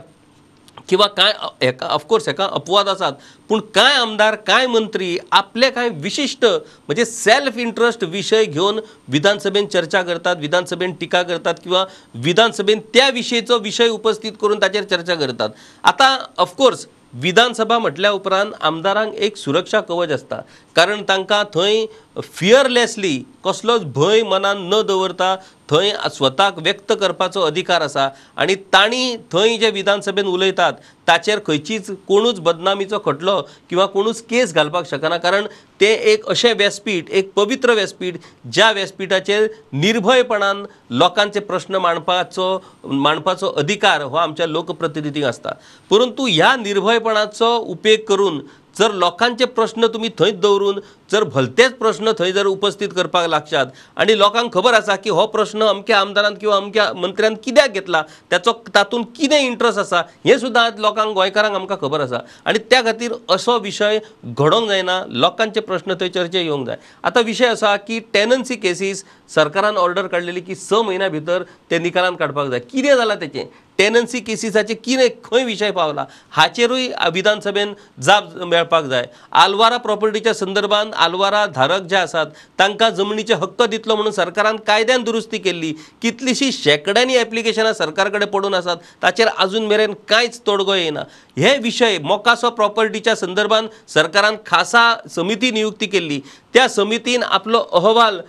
किंवा 0.89 1.05
काय 1.07 1.31
हेका 1.63 1.85
ऑफकोर्स 1.85 2.27
हेका 2.27 2.45
अपवाद 2.53 2.87
आसात 2.89 3.13
पूण 3.49 3.59
कांय 3.75 3.95
आमदार 3.95 4.35
कांय 4.47 4.67
मंत्री 4.67 5.17
आपले 5.31 5.69
कांय 5.69 5.89
विशिश्ट 5.93 6.45
म्हणजे 6.45 7.05
सेल्फ 7.05 7.57
इंट्रस्ट 7.57 8.03
विशय 8.03 8.45
घेवन 8.45 8.79
विधानसभेन 9.07 9.67
चर्चा 9.67 10.01
करतात 10.01 10.35
विधानसभेन 10.39 10.93
टिका 10.99 11.21
करतात 11.23 11.55
किंवा 11.63 11.85
विधानसभेन 12.23 12.79
त्या 12.93 13.09
विशयीचो 13.09 13.57
विशय 13.59 13.87
उपस्थित 13.87 14.31
करून 14.41 14.61
ताचेर 14.61 14.83
चर्चा 14.83 15.15
करतात. 15.15 15.49
आता 15.83 16.17
ऑफकोर्स 16.37 16.87
विधानसभा 17.13 17.77
म्हटल्या 17.79 18.11
उपरांत 18.11 18.51
आमदारांक 18.61 19.13
एक 19.13 19.37
सुरक्षा 19.37 19.79
कवच 19.81 20.11
आसता 20.11 20.41
कारण 20.79 21.01
तांकां 21.07 21.43
थंय 21.53 21.85
फियरलेसली 22.23 23.17
कसलोच 23.45 23.83
भंय 23.95 24.21
मनान 24.23 24.57
न 24.73 24.81
दवरता 24.87 25.35
थंय 25.69 25.91
स्वताक 26.13 26.59
व्यक्त 26.59 26.91
करपाचो 26.99 27.41
अधिकार 27.41 27.81
आसा. 27.81 28.07
आनी 28.37 28.55
तांणी 28.73 29.15
थंय 29.31 29.57
जे 29.57 29.69
विधानसभेन 29.71 30.27
उलयतात 30.27 30.73
ताचेर 31.07 31.39
खंयचीच 31.47 31.89
कोणूच 32.07 32.39
बदनामीचो 32.39 32.99
खटलो 33.05 33.41
किंवा 33.69 33.85
कोणूच 33.85 34.21
केस 34.29 34.53
घालपाक 34.53 34.85
शकना. 34.89 35.17
कारण 35.17 35.47
तें 35.81 35.95
एक 36.11 36.25
अशें 36.29 36.53
व्यासपीठ 36.57 37.09
एक 37.09 37.31
पवित्र 37.35 37.73
व्यासपीठ 37.73 38.17
ज्या 38.53 38.71
व्यासपीठाचेर 38.71 39.47
निर्भयपणान 39.73 40.65
लोकांचे 40.89 41.39
प्रश्न 41.39 41.75
मांडपाचो 41.75 42.47
मांडपाचो 42.85 43.51
अधिकार 43.57 44.01
हो 44.01 44.15
आमच्या 44.17 44.47
लोकप्रतिनिधींक 44.47 45.25
आसता. 45.25 45.53
परंतु 45.89 46.27
ह्या 46.27 46.55
निर्भयपणाचो 46.55 47.55
उपेग 47.57 48.03
करून 48.07 48.41
जर 48.79 48.91
लोकांचे 48.91 49.45
प्रश्न 49.45 49.87
तुमी 49.93 50.09
थंयच 50.19 50.39
दवरून 50.39 50.79
जर 51.11 51.23
भलतेच 51.23 51.73
प्रश्न 51.77 52.11
थंय 52.19 52.31
जर 52.31 52.45
उपस्थित 52.45 52.89
करपाक 52.95 53.27
लागशात 53.29 53.65
आणि 53.95 54.17
लोकांक 54.17 54.53
खबर 54.53 54.73
आसा 54.73 54.95
की 54.95 55.09
हो 55.09 55.25
प्रश्न 55.27 55.63
अमक्या 55.63 55.99
आमदारान 55.99 56.35
किंवा 56.35 56.55
अमक्या 56.55 56.91
मंत्र्यान 56.95 57.35
कित्याक 57.43 57.73
घेतला 57.73 58.01
त्याचो 58.29 58.53
तातूंत 58.75 59.05
कितें 59.17 59.37
इंट्रस्ट 59.39 59.79
आसा 59.79 60.01
हें 60.25 60.37
सुद्दां 60.39 60.65
आज 60.65 60.79
लोकांक 60.79 61.13
गोंयकारांक 61.13 61.55
आमकां 61.55 61.77
खबर 61.81 62.01
आसा. 62.01 62.17
आणि 62.45 62.59
त्या 62.69 62.81
खातीर 62.83 63.13
असो 63.29 63.57
विशय 63.59 63.99
घडोवंक 64.25 64.69
जायना 64.69 65.01
लोकांचे 65.09 65.59
प्रश्न 65.59 65.93
थंय 65.99 66.09
चर्चे 66.09 66.43
येवंक 66.43 66.67
जाय. 66.67 66.77
आतां 67.03 67.23
विशय 67.23 67.47
आसा 67.47 67.75
की 67.77 67.99
टेनन्सी 68.13 68.55
केसीस 68.55 69.03
सरकारान 69.35 69.77
ऑर्डर 69.77 70.07
काडलेली 70.07 70.41
की 70.41 70.55
स 70.55 70.73
म्हयन्या 70.73 71.09
भितर 71.09 71.43
ते 71.71 71.79
निकालान 71.79 72.15
काडपाक 72.15 72.47
जाय. 72.49 72.59
कितें 72.59 72.95
जालां 72.95 73.17
तेचें? 73.21 73.45
टेनन्सी 73.77 74.19
केसीसाचे 74.19 74.73
कितें 74.73 75.07
खंय 75.23 75.43
विशय 75.45 75.71
पावला? 75.71 76.05
हाचेरूय 76.31 76.87
विधानसभेन 77.13 77.73
जाप 78.03 78.35
मेळपाक 78.37 78.83
जाय. 78.83 79.05
आलवारा 79.31 79.77
प्रॉपर्टीच्या 79.77 80.33
संदर्भात 80.33 80.85
आलवारा 80.99 81.45
धारक 81.45 81.81
जे 81.81 81.95
आसात 81.95 82.25
तांकां 82.59 82.89
जमनीचे 82.95 83.33
हक्क 83.33 83.61
दितलो 83.63 83.95
म्हणून 83.95 84.11
सरकारान 84.13 84.57
कायद्यान 84.67 85.03
दुरुस्ती 85.03 85.37
केल्ली. 85.37 85.71
कितलीशीं 86.01 86.51
शेकड्यांनी 86.53 87.15
एप्लिकेशनां 87.15 87.73
सरकार 87.73 88.09
कडेन 88.09 88.27
पडून 88.29 88.53
आसात 88.53 88.77
ताचेर 89.03 89.27
अजून 89.27 89.65
मेरेन 89.67 89.93
कांयच 90.09 90.39
तोडगो 90.47 90.73
येना 90.73 91.03
हे 91.37 91.57
विशय 91.63 91.97
मोकासो 92.03 92.49
प्रॉपर्टीच्या 92.49 93.15
संदर्भात 93.15 93.63
सरकारान 93.93 94.35
खासा 94.45 94.93
समिती 95.15 95.51
नियुक्ती 95.51 95.85
केल्ली. 95.85 96.19
त्या 96.53 96.67
समितीन 96.69 97.23
आपलो 97.23 97.59
अहवाल 97.59 98.19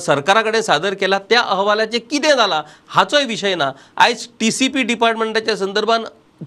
सरकारा 0.00 0.42
कडेन 0.42 0.62
सादर 0.62 0.94
केला. 0.94 1.18
त्या 1.30 1.40
अहवालाचें 1.40 1.98
कितें 2.10 2.34
जालां 2.36 2.60
हाचोय 2.88 3.24
विशय 3.24 3.54
ना. 3.54 3.70
आयज 3.96 4.26
टी 4.40 4.50
सी 4.50 4.68
पी 4.68 4.82
डिपार्टमेंटाच्या 4.82 5.56
संदर्भात 5.56 6.00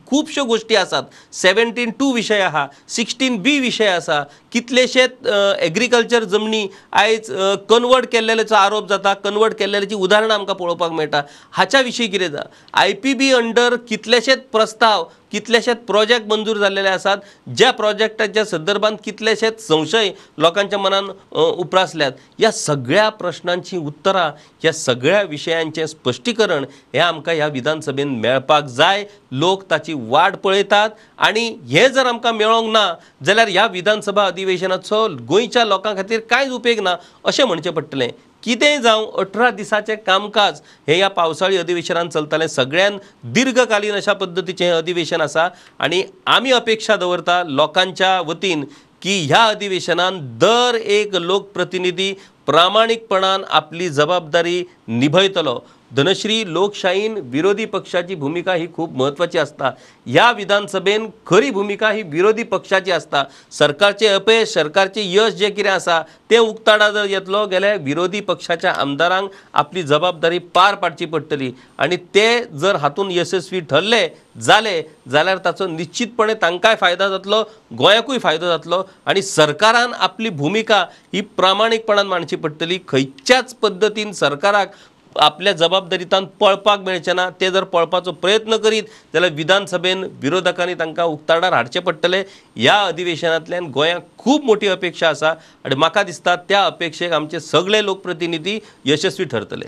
खुबश्यो 0.10 0.44
गोश्टी 0.46 0.76
आसात 0.76 1.04
सेवेंटीन 1.36 1.92
टू 2.00 2.12
विशय 2.14 2.40
आहा 2.42 2.66
सिक्स्टीन 2.96 3.38
बी 3.42 3.58
विशय 3.60 3.88
आसा 3.88 4.22
कितलेशेच 4.52 5.28
एग्रीकल्चर 5.68 6.24
जमनी 6.34 6.68
आयज 7.02 7.32
कन्वर्ट 7.70 8.06
केल्लेल्याचो 8.12 8.56
आरोप 8.56 8.90
जाता 8.90 9.14
कन्वर्ट 9.24 9.54
केल्ल्याची 9.60 9.96
उदाहरणां 9.96 10.38
आमकां 10.38 10.56
पळोवपाक 10.56 10.92
मेळटा 10.92 11.22
हाच्या 11.52 11.82
विशीं 11.82 12.10
कितें 12.12 12.28
जाता? 12.28 12.48
आय 12.74 12.94
पी 13.04 13.14
बी 13.14 13.32
अंडर 13.34 13.76
कितलेशेच 13.90 14.42
प्रस्ताव 14.52 15.04
कितलेशेच 15.36 15.78
प्रोजेक्ट 15.88 16.28
मंजूर 16.28 16.58
जाल्लेले 16.58 16.90
आसात 16.90 17.18
ज्या 17.58 17.72
प्रोजेक्टाच्या 17.74 18.44
संदर्भात 18.46 18.92
कितलेशेच 19.06 19.60
संशय 19.68 20.10
लोकांच्या 20.40 20.80
मनान 20.80 21.10
उप्रासल्यात 21.32 22.12
ह्या 22.40 22.52
सगळ्या 22.52 23.08
प्रश्नांची 23.20 23.78
उतरां 23.78 24.30
ह्या 24.62 24.72
सगळ्या 24.74 25.22
विशयांचें 25.30 25.86
स्पश्टीकरण 25.86 26.66
हें 26.94 27.02
आमकां 27.02 27.36
ह्या 27.36 27.48
विधानसभेन 27.48 28.20
मेळपाक 28.20 28.66
जाय. 28.66 29.04
लोक 29.32 29.64
ताची 29.72 29.94
वाट 30.10 30.36
पळयतात 30.44 30.90
आनी 31.28 31.48
हें 31.70 31.88
जर 31.94 32.06
आमकां 32.06 32.34
मेळोंक 32.34 32.72
ना 32.74 32.92
जाल्यार 33.26 33.48
ह्या 33.48 33.66
विधानसभा 33.72 34.26
अधिवेशनाचो 34.26 35.08
गोंयच्या 35.30 35.66
लोकां 35.66 35.96
खातीर 35.96 36.20
कांयच 36.30 36.52
उपेग 36.52 36.80
ना 36.84 36.96
अशें 37.26 37.44
म्हणचें 37.44 37.72
पडटलें. 37.74 38.10
कितेंय 38.46 38.78
जावं 38.80 39.12
अठरा 39.20 39.50
दिसाचें 39.52 39.96
कामकाज. 40.08 40.60
हें 40.88 40.96
ह्या 40.96 41.08
पावसाळी 41.10 41.58
अधिवेशनान 41.58 42.10
चलतलें 42.10 42.48
सगळ्यान 42.48 42.98
दीर्घकालीन 43.34 43.96
अशा 43.96 44.14
पद्दतीचें 44.14 44.66
हें 44.66 44.74
अधिवेशन 44.74 45.22
आसा 45.22 45.48
आनी 45.80 46.04
आमी 46.26 46.52
अपेक्षा 46.52 46.96
दवरता 46.96 47.44
लोकांच्या 47.44 48.20
वतीन 48.28 48.64
की 49.02 49.20
ह्या 49.26 49.44
अधिवेशनान 49.46 50.20
दर 50.42 50.76
एक 50.76 51.16
लोकप्रतिनिधी 51.16 52.14
प्रामाणीकपणान 52.46 53.44
आपली 53.50 53.90
जबाबदारी 53.90 54.64
निभयतलो. 54.88 55.60
धनश्री 55.92 56.44
लोकशाहीन 56.48 57.18
विरोधी 57.24 57.66
पक्षाची 57.66 58.16
भूमिका 58.16 58.54
ही 58.54 58.68
खूप 58.76 58.94
महत्त्वाची 58.98 59.38
असता. 59.38 59.70
ह्या 60.06 60.32
विधानसभेन 60.32 61.08
खरी 61.28 61.50
भूमिका 61.52 61.90
ही 61.92 62.02
विरोधी 62.04 62.44
पक्षाची 62.44 62.92
असता. 62.92 63.24
सरकारचे 63.52 64.08
अपयश 64.08 64.54
सरकारचे 64.54 65.02
यश 65.06 65.34
जे 65.34 65.50
कितें 65.50 65.70
आसा 65.72 66.02
तें 66.32 66.38
उक्ताडा 66.38 66.90
जर 66.92 67.06
येतलो 67.10 67.46
जाल्यार 67.52 67.78
विरोधी 67.78 68.20
पक्षाच्या 68.22 68.72
आमदारांक 68.72 69.30
आपली 69.54 69.84
जबाबदारी 69.84 70.40
पार 70.56 70.76
पाडची 70.76 71.06
पडटली. 71.06 71.52
आनी 71.80 71.96
ते 72.16 72.28
जर 72.54 72.76
हातूंत 72.76 73.12
यशस्वी 73.12 73.60
ठरले 73.60 74.08
जाले 74.42 74.82
जाल्यार 75.12 75.38
ताचो 75.46 75.68
निश्चितपणे 75.68 76.34
तांकांय 76.34 76.76
फायदा 76.76 77.08
जातलो 77.10 77.44
गोंयाकूय 77.78 78.18
फायदो 78.18 78.48
जातलो. 78.48 78.84
आनी 79.06 79.22
सरकारान 79.22 79.94
आपली 79.94 80.30
भूमिका 80.30 80.86
ही 81.14 81.22
प्रामाणीकपणान 81.22 82.08
मांडची 82.08 82.36
पडटली. 82.36 82.80
खंयच्याच 82.88 83.54
पद्दतीन 83.56 84.12
सरकाराक 84.12 84.74
आपल्या 85.22 85.54
जबाबदारीतान 85.54 86.26
पळपाक 86.40 86.80
मेळचें 86.80 87.16
ना 87.16 87.30
ते 87.42 87.50
जर 87.52 87.64
पळपाचो 87.64 88.12
प्रयत्न 88.12 88.58
करीत 88.58 88.84
जाल्यार 89.14 89.34
विधानसभेन 89.34 90.04
विरोधकांनी 90.22 90.74
तांकां 90.74 91.06
उक्ताडार 91.06 91.54
हाडचें 91.54 91.80
पडटलें. 91.82 92.24
ह्या 92.56 92.80
अधिवेशनांतल्यान 92.82 93.66
गोंयाक 93.74 94.04
खूब 94.18 94.44
मोठी 94.44 94.68
अपेक्षा 94.68 95.10
आसा. 95.10 95.34
आनी 95.66 95.76
म्हाका 95.76 96.04
दिसता 96.04 96.36
त्या 96.36 96.66
अपेक्षेक 96.66 97.14
आमचे 97.14 97.40
सगळे 97.40 97.84
लोकप्रतिनिधी 97.86 98.60
यशस्वी 98.86 99.26
ठरतले. 99.26 99.66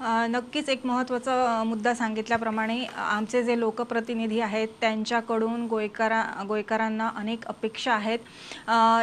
नक्कीच 0.00 0.68
एक 0.68 0.84
महत्त्वाचा 0.86 1.62
मुद्दा 1.66 1.92
सांगितल्याप्रमाणे 1.94 2.78
आमचे 2.96 3.42
जे 3.42 3.58
लोकप्रतिनिधी 3.60 4.40
आहेत 4.40 4.68
त्यांच्याकडून 4.80 5.66
गोयकरा 5.66 6.22
गोयकरांना 6.48 7.08
अनेक 7.16 7.46
अपेक्षा 7.46 7.92
आहेत. 7.92 8.18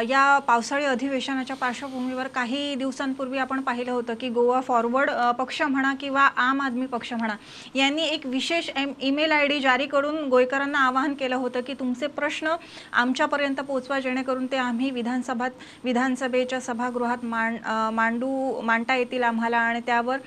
या 0.08 0.38
पावसाळी 0.46 0.84
अधिवेशनाच्या 0.84 1.56
पार्श्वभूमीवर 1.56 2.26
काही 2.26 2.74
दिवसांपूर्वी 2.74 3.38
आपण 3.38 3.60
पाहिलं 3.60 3.90
होतं 3.92 4.14
की 4.20 4.28
गोवा 4.28 4.60
फॉरवर्ड 4.60 5.10
पक्ष 5.38 5.60
म्हणा 5.62 5.92
किंवा 6.00 6.22
आम 6.36 6.62
आदमी 6.62 6.86
पक्ष 6.86 7.12
म्हणा 7.12 7.34
यांनी 7.74 8.04
एक 8.04 8.26
विशेष 8.26 8.70
एम 8.76 8.92
ईमेल 9.00 9.32
आय 9.32 9.46
डी 9.46 9.60
जारी 9.60 9.86
करून 9.86 10.28
गोयकरांना 10.28 10.78
आवाहन 10.78 11.14
केलं 11.14 11.36
होतं 11.36 11.60
की 11.60 11.74
तुमचे 11.74 12.06
प्रश्न 12.06 12.54
आमच्यापर्यंत 12.92 13.60
पोचवा 13.60 14.00
जेणेकरून 14.00 14.46
ते 14.46 14.56
आम्ही 14.56 14.90
विधानसभात 14.90 15.50
विधानसभेच्या 15.84 16.60
सभागृहात 16.60 17.24
मांड 17.24 17.58
मांडू 17.92 18.60
मांडता 18.62 18.96
येतील 18.96 19.22
आम्हाला 19.22 19.58
आणि 19.58 19.80
त्यावर 19.86 20.18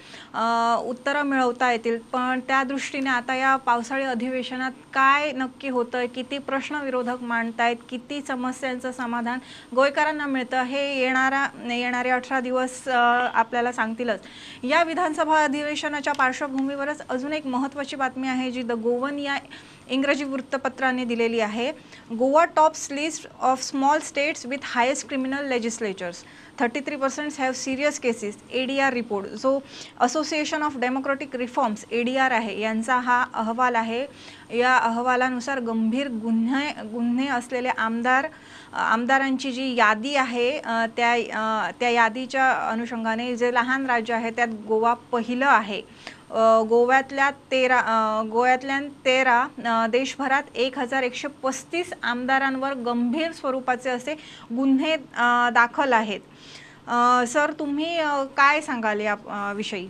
उत्तरं 0.79 1.23
मिळवता 1.25 1.71
येतील. 1.71 1.97
पण 2.13 2.39
त्या 2.47 2.61
दृष्टीने 2.63 3.09
आता 3.09 3.35
या 3.35 3.55
पावसाळी 3.65 4.03
अधिवेशनात 4.05 4.71
काय 4.93 5.31
नक्की 5.35 5.69
होतं 5.69 6.05
किती 6.15 6.37
प्रश्न 6.39 6.81
विरोधक 6.83 7.23
मांडतायत 7.23 7.77
किती 7.89 8.21
समस्यांचं 8.27 8.91
समाधान 8.91 9.39
गोयकरांना 9.75 10.25
मिळतं 10.27 10.63
हे 10.63 10.83
येणारा 10.99 11.45
येणारे 11.69 12.09
अठरा 12.09 12.39
दिवस 12.39 12.87
आपल्याला 12.87 13.71
सांगतीलच. 13.71 14.19
या 14.63 14.83
विधानसभा 14.83 15.43
अधिवेशनाच्या 15.43 16.13
पार्श्वभूमीवरच 16.13 17.01
अजून 17.09 17.33
एक 17.33 17.45
महत्त्वाची 17.47 17.95
बातमी 17.95 18.27
आहे 18.27 18.51
जी 18.51 18.63
द 18.63 18.71
गोवन 18.81 19.19
या 19.19 19.37
इंग्रजी 19.89 20.23
वृत्तपत्राने 20.23 21.05
दिलेली 21.05 21.39
आहे. 21.39 21.71
Goa 22.17 22.43
tops 22.55 22.91
list 22.91 23.27
of 23.41 23.61
small 23.63 23.99
states 24.03 24.45
with 24.45 24.65
highest 24.73 25.07
criminal 25.07 25.47
legislatures. 25.49 26.23
Thirty 26.59 26.79
three 26.85 26.95
percent 26.95 27.31
have 27.39 27.51
serious 27.55 27.99
cases 27.99 28.37
A 28.51 28.65
D 28.65 28.79
R 28.79 28.93
report. 28.93 29.27
जो 29.27 29.59
association 30.01 30.63
of 30.63 30.77
democratic 30.79 31.35
reforms 31.35 31.85
A 31.91 32.01
D 32.03 32.15
R 32.17 32.31
आहे 32.31 32.59
यांचा 32.61 32.97
हा 32.99 33.23
अहवाल 33.33 33.75
आहे. 33.75 34.05
या 34.57 34.75
अहवालानुसार 34.75 35.59
गंभीर 35.61 36.07
गुन्हे 36.21 36.69
गुन्हे 36.91 37.27
असलेले 37.27 37.69
आमदार 37.69 38.27
आमदारांची 38.73 39.51
जी 39.51 39.73
यादी 39.75 40.15
आहे 40.15 40.49
त्या 40.97 41.15
त्या 41.79 41.89
यादीच्या 41.89 42.51
अनुषंगाने 42.71 43.35
जे 43.35 43.53
लहान 43.53 43.85
राज्य 43.85 44.13
आहे 44.13 44.31
त्यात 44.31 44.47
गोवा 44.67 44.93
पहिलं 45.11 45.45
आहे. 45.45 45.81
गोव्यातल्या 46.69 47.29
तेरा 47.51 47.81
गोव्यातल्या 48.31 48.79
तेरा 49.05 49.87
देशभरात 49.91 50.43
एक 50.55 50.77
हजार 50.79 51.03
एकशे 51.03 51.27
पस्तीस 51.43 51.93
आमदारांवर 52.03 52.73
गंभीर 52.85 53.31
स्वरूपाचे 53.31 53.89
असे 53.89 54.13
गुन्हे 54.55 54.95
दाखल 55.53 55.93
आहेत. 55.93 56.19
सर 57.27 57.51
तुम्ही 57.59 57.97
काय 58.37 58.61
सांगाल 58.61 59.01
या 59.01 59.15
विषयी? 59.55 59.87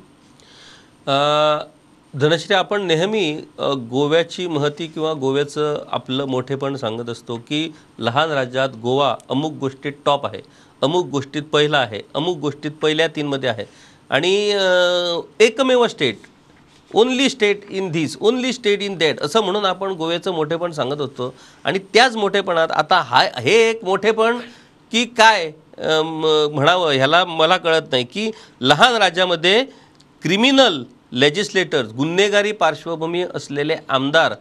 धनश्री 2.14 2.56
आपण 2.56 2.82
नेहमी 2.88 3.32
गोव्याची 3.90 4.46
महती 4.48 4.88
किंवा 4.88 5.14
गोव्याचं 5.14 5.84
आपलं 5.92 6.26
मोठेपण 6.26 6.76
सांगत 6.76 7.10
असतो 7.10 7.36
की 7.48 7.70
लहान 8.00 8.32
राज्यात 8.32 8.70
गोवा 8.84 9.14
अमुक 9.30 9.54
गोष्टीत 9.60 9.94
टॉप 10.06 10.26
आहे 10.26 10.42
अमुक 10.82 11.08
गोष्टीत 11.08 11.44
पहिला 11.54 11.78
आहे 11.78 12.02
अमुक 12.16 12.38
गोष्टीत 12.38 12.72
पहिल्या 12.82 13.08
तीनमध्ये 13.16 13.50
आहे. 13.50 13.66
आणि 14.10 14.34
एकमेव 15.40 15.86
state 15.88 16.28
only 16.92 17.30
state 17.30 17.66
in 17.70 17.90
this 17.92 18.16
only 18.20 18.52
state 18.54 18.82
in 18.82 18.98
that 18.98 19.20
असं 19.22 19.42
म्हणून 19.44 19.66
आपण 19.66 19.92
गोव्याचं 19.92 20.34
मोठेपण 20.34 20.72
सांगत 20.72 21.02
होतो. 21.02 21.34
आणि 21.66 21.80
त्याच 21.94 22.16
मोठेपणात 22.16 22.72
आता 22.72 23.02
हा 23.08 23.22
हे 23.38 23.54
एक 23.70 23.84
मोठेपण 23.86 24.38
की 24.92 25.04
काय 25.18 25.52
म्हणावं 25.78 26.92
ह्याला 26.92 27.24
मला 27.26 27.58
कळत 27.58 27.92
नाही 27.92 28.04
की 28.04 28.30
लहान 28.62 28.96
राज्यामध्ये 29.02 29.64
क्रिमिनल 30.24 30.84
लेजिस्लेटर्स 31.12 31.92
गुन्हेगारी 31.94 32.52
पार्श्वभूमी 32.52 33.24
असलेले 33.36 33.76
आमदार 33.90 34.34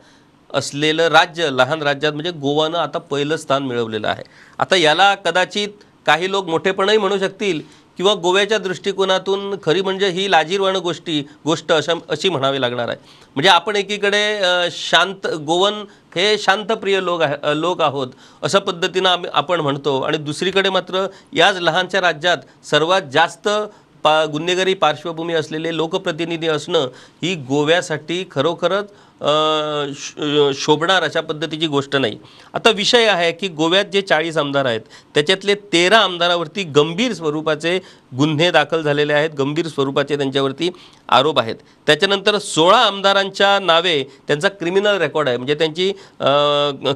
असलेलं 0.51 1.09
राज्य 1.09 1.49
लहान 1.51 1.83
राज्यात 1.83 2.13
म्हणजे 2.13 2.31
गोवानं 2.41 2.79
आता 2.79 2.99
पहिलं 3.01 3.37
स्थान 3.37 3.63
मिळवलेलं 3.63 4.09
आहे. 4.09 4.23
आता 4.59 4.77
याला 4.77 5.15
कदाचित 5.15 5.69
काही 6.07 6.31
लोक 6.31 6.49
मोठेपणही 6.49 6.99
म्हणू 6.99 7.19
शकतील 7.19 7.61
किंवा 7.99 8.13
गोव्याच्या 8.15 8.59
दृष्टिकोनातून 8.59 9.55
खरी 9.63 9.81
म्हणजे 9.83 10.09
ही 10.09 10.31
लाजीरवाणं 10.31 10.79
गोष्टी 10.83 11.21
गोष्ट 11.45 11.73
अशा 11.73 11.93
अशी 12.09 12.29
म्हणावी 12.29 12.61
लागणार 12.61 12.89
आहे. 12.89 12.97
म्हणजे 13.37 13.49
आपण 13.51 13.77
एकीकडे 13.77 14.69
शांत 14.73 15.27
गोवन 15.47 15.83
हे 16.15 16.37
शांतप्रिय 16.39 17.01
लोक 17.05 17.23
आहे 17.23 17.61
लोक 17.61 17.81
आहोत 17.83 18.09
अशा 18.43 18.59
पद्धतीनं 18.59 19.09
आम्ही 19.09 19.31
आपण 19.35 19.61
म्हणतो. 19.61 20.01
आणि 20.01 20.19
दुसरीकडे 20.19 20.71
मात्र 20.71 21.07
याच 21.37 21.57
लहानच्या 21.61 22.01
राज्यात 22.01 22.67
सर्वात 22.71 23.11
जास्त 23.13 23.49
पा 24.05 24.25
गुन्हेगारी 24.33 24.75
पार्श्वभूमी 24.75 25.35
असलेले 25.35 25.77
लोकप्रतिनिधी 25.77 26.49
असणं 26.49 26.87
ही 27.23 27.35
गोव्यासाठी 27.49 28.25
खरोखरच 28.31 28.91
शोभणार 30.57 31.03
अशा 31.03 31.21
पद्धतीची 31.21 31.67
गोष्ट 31.67 31.97
नाही. 31.97 32.19
आता 32.55 32.71
विषय 32.71 33.07
आहे 33.09 33.31
की 33.33 33.49
गोव्यात 33.49 33.85
जे 33.93 34.01
चाळीस 34.03 34.37
आमदार 34.39 34.67
आहेत 34.67 34.81
त्याच्यातले 35.15 35.55
तेरा 35.73 35.99
आमदारावरती 35.99 36.63
गंभीर 36.77 37.13
स्वरूपाचे 37.13 37.79
गुन्हे 38.19 38.51
दाखल 38.51 38.83
झालेले 38.83 39.13
आहेत 39.13 39.31
गंभीर 39.39 39.67
स्वरूपाचे 39.69 40.17
त्यांच्यावरती 40.17 40.71
आरोप 41.09 41.39
आहेत. 41.39 41.57
त्याच्यानंतर 41.87 42.39
सोळा 42.39 42.79
आमदारांच्या 42.79 43.59
नावे 43.59 44.03
त्यांचा 44.29 44.49
क्रिमिनल 44.51 44.99
रेकॉर्ड 45.01 45.29
आहे 45.29 45.37
म्हणजे 45.37 45.55
त्यांची 45.55 45.91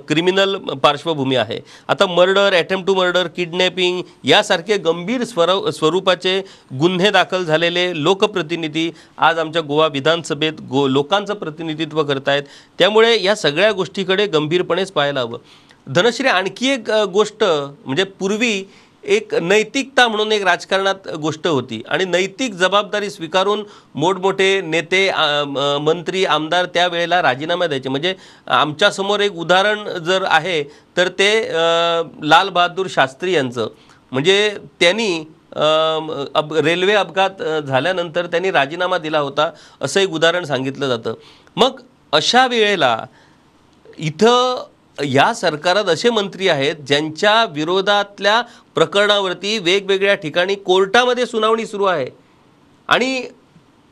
क्रिमिनल 0.08 0.56
पार्श्वभूमी 0.82 1.36
आहे. 1.36 1.58
आता 1.88 2.06
murder 2.06 2.54
attempt 2.54 2.86
to 2.86 2.94
murder 2.94 3.26
kidnapping 3.36 4.00
यासारखे 4.24 4.76
गंभीर 4.84 5.24
स्वर 5.24 5.50
स्वरूपाचे 5.70 6.38
गुन्हे 6.80 7.10
दाखल 7.10 7.44
झालेले 7.44 7.90
लोकप्रतिनिधी 8.02 8.90
आज 9.18 9.38
आमच्या 9.38 9.62
गोवा 9.62 9.86
विधानसभेत 9.92 10.60
गो 10.70 10.86
लोकांचं 10.88 11.34
प्रतिनिधित्व 11.34 12.02
करत 12.12 12.28
आहेत 12.28 12.42
त्यामुळे 12.78 13.16
या 13.22 13.34
सगळ्या 13.36 13.72
गोष्टीकडे 13.72 14.26
गंभीरपणेच 14.28 14.92
पाहायला 14.92 15.20
हवं. 15.20 15.38
धनश्री 15.86 16.28
आणखी 16.28 16.70
एक 16.70 16.90
गोष्ट 17.12 17.44
म्हणजे 17.44 18.04
पूर्वी 18.04 18.64
एक 19.04 19.34
नैतिकता 19.34 20.06
म्हणून 20.08 20.32
एक 20.32 20.42
राजकारणात 20.44 21.08
गोष्ट 21.20 21.46
होती. 21.46 21.80
आणि 21.88 22.04
नैतिक 22.04 22.52
जबाबदारी 22.54 23.08
स्वीकारून 23.10 23.62
मोठमोठे 23.94 24.60
नेते 24.60 25.10
मंत्री 25.82 26.24
आमदार 26.24 26.66
त्यावेळेला 26.74 27.20
राजीनामा 27.22 27.66
द्यायचे. 27.66 27.88
म्हणजे 27.88 28.14
आमच्यासमोर 28.46 29.20
एक 29.20 29.36
उदाहरण 29.36 29.88
जर 30.04 30.24
आहे 30.28 30.62
तर 30.96 31.08
ते 31.18 31.32
लालबहादूर 32.22 32.86
शास्त्री 32.90 33.34
यांचं. 33.34 33.68
म्हणजे 34.12 34.56
त्यांनी 34.80 35.24
अब 35.52 36.12
अप 36.34 36.52
रेल्वे 36.54 36.94
अपघात 36.94 37.42
झाल्यानंतर 37.62 38.26
त्यांनी 38.26 38.50
राजीनामा 38.50 38.98
दिला 38.98 39.18
होता 39.18 39.50
असं 39.80 40.00
एक 40.00 40.10
उदाहरण 40.10 40.44
सांगितलं 40.44 40.88
जातं. 40.88 41.14
मग 41.56 41.80
अशा 42.12 42.46
वेळेला 42.46 42.96
इथं 43.98 44.64
या 44.98 45.32
सरकारात 45.34 45.84
असे 45.84 46.10
मंत्री 46.10 46.48
आहेत 46.48 46.76
ज्यांच्या 46.86 47.44
विरोधातल्या 47.44 48.40
प्रकरणावरती 48.74 49.58
वेगवेगळ्या 49.58 50.14
ठिकाणी 50.14 50.54
कोर्टामध्ये 50.54 51.26
सुनावणी 51.26 51.66
सुरू 51.66 51.84
आहे. 51.84 52.08
आणि 52.88 53.22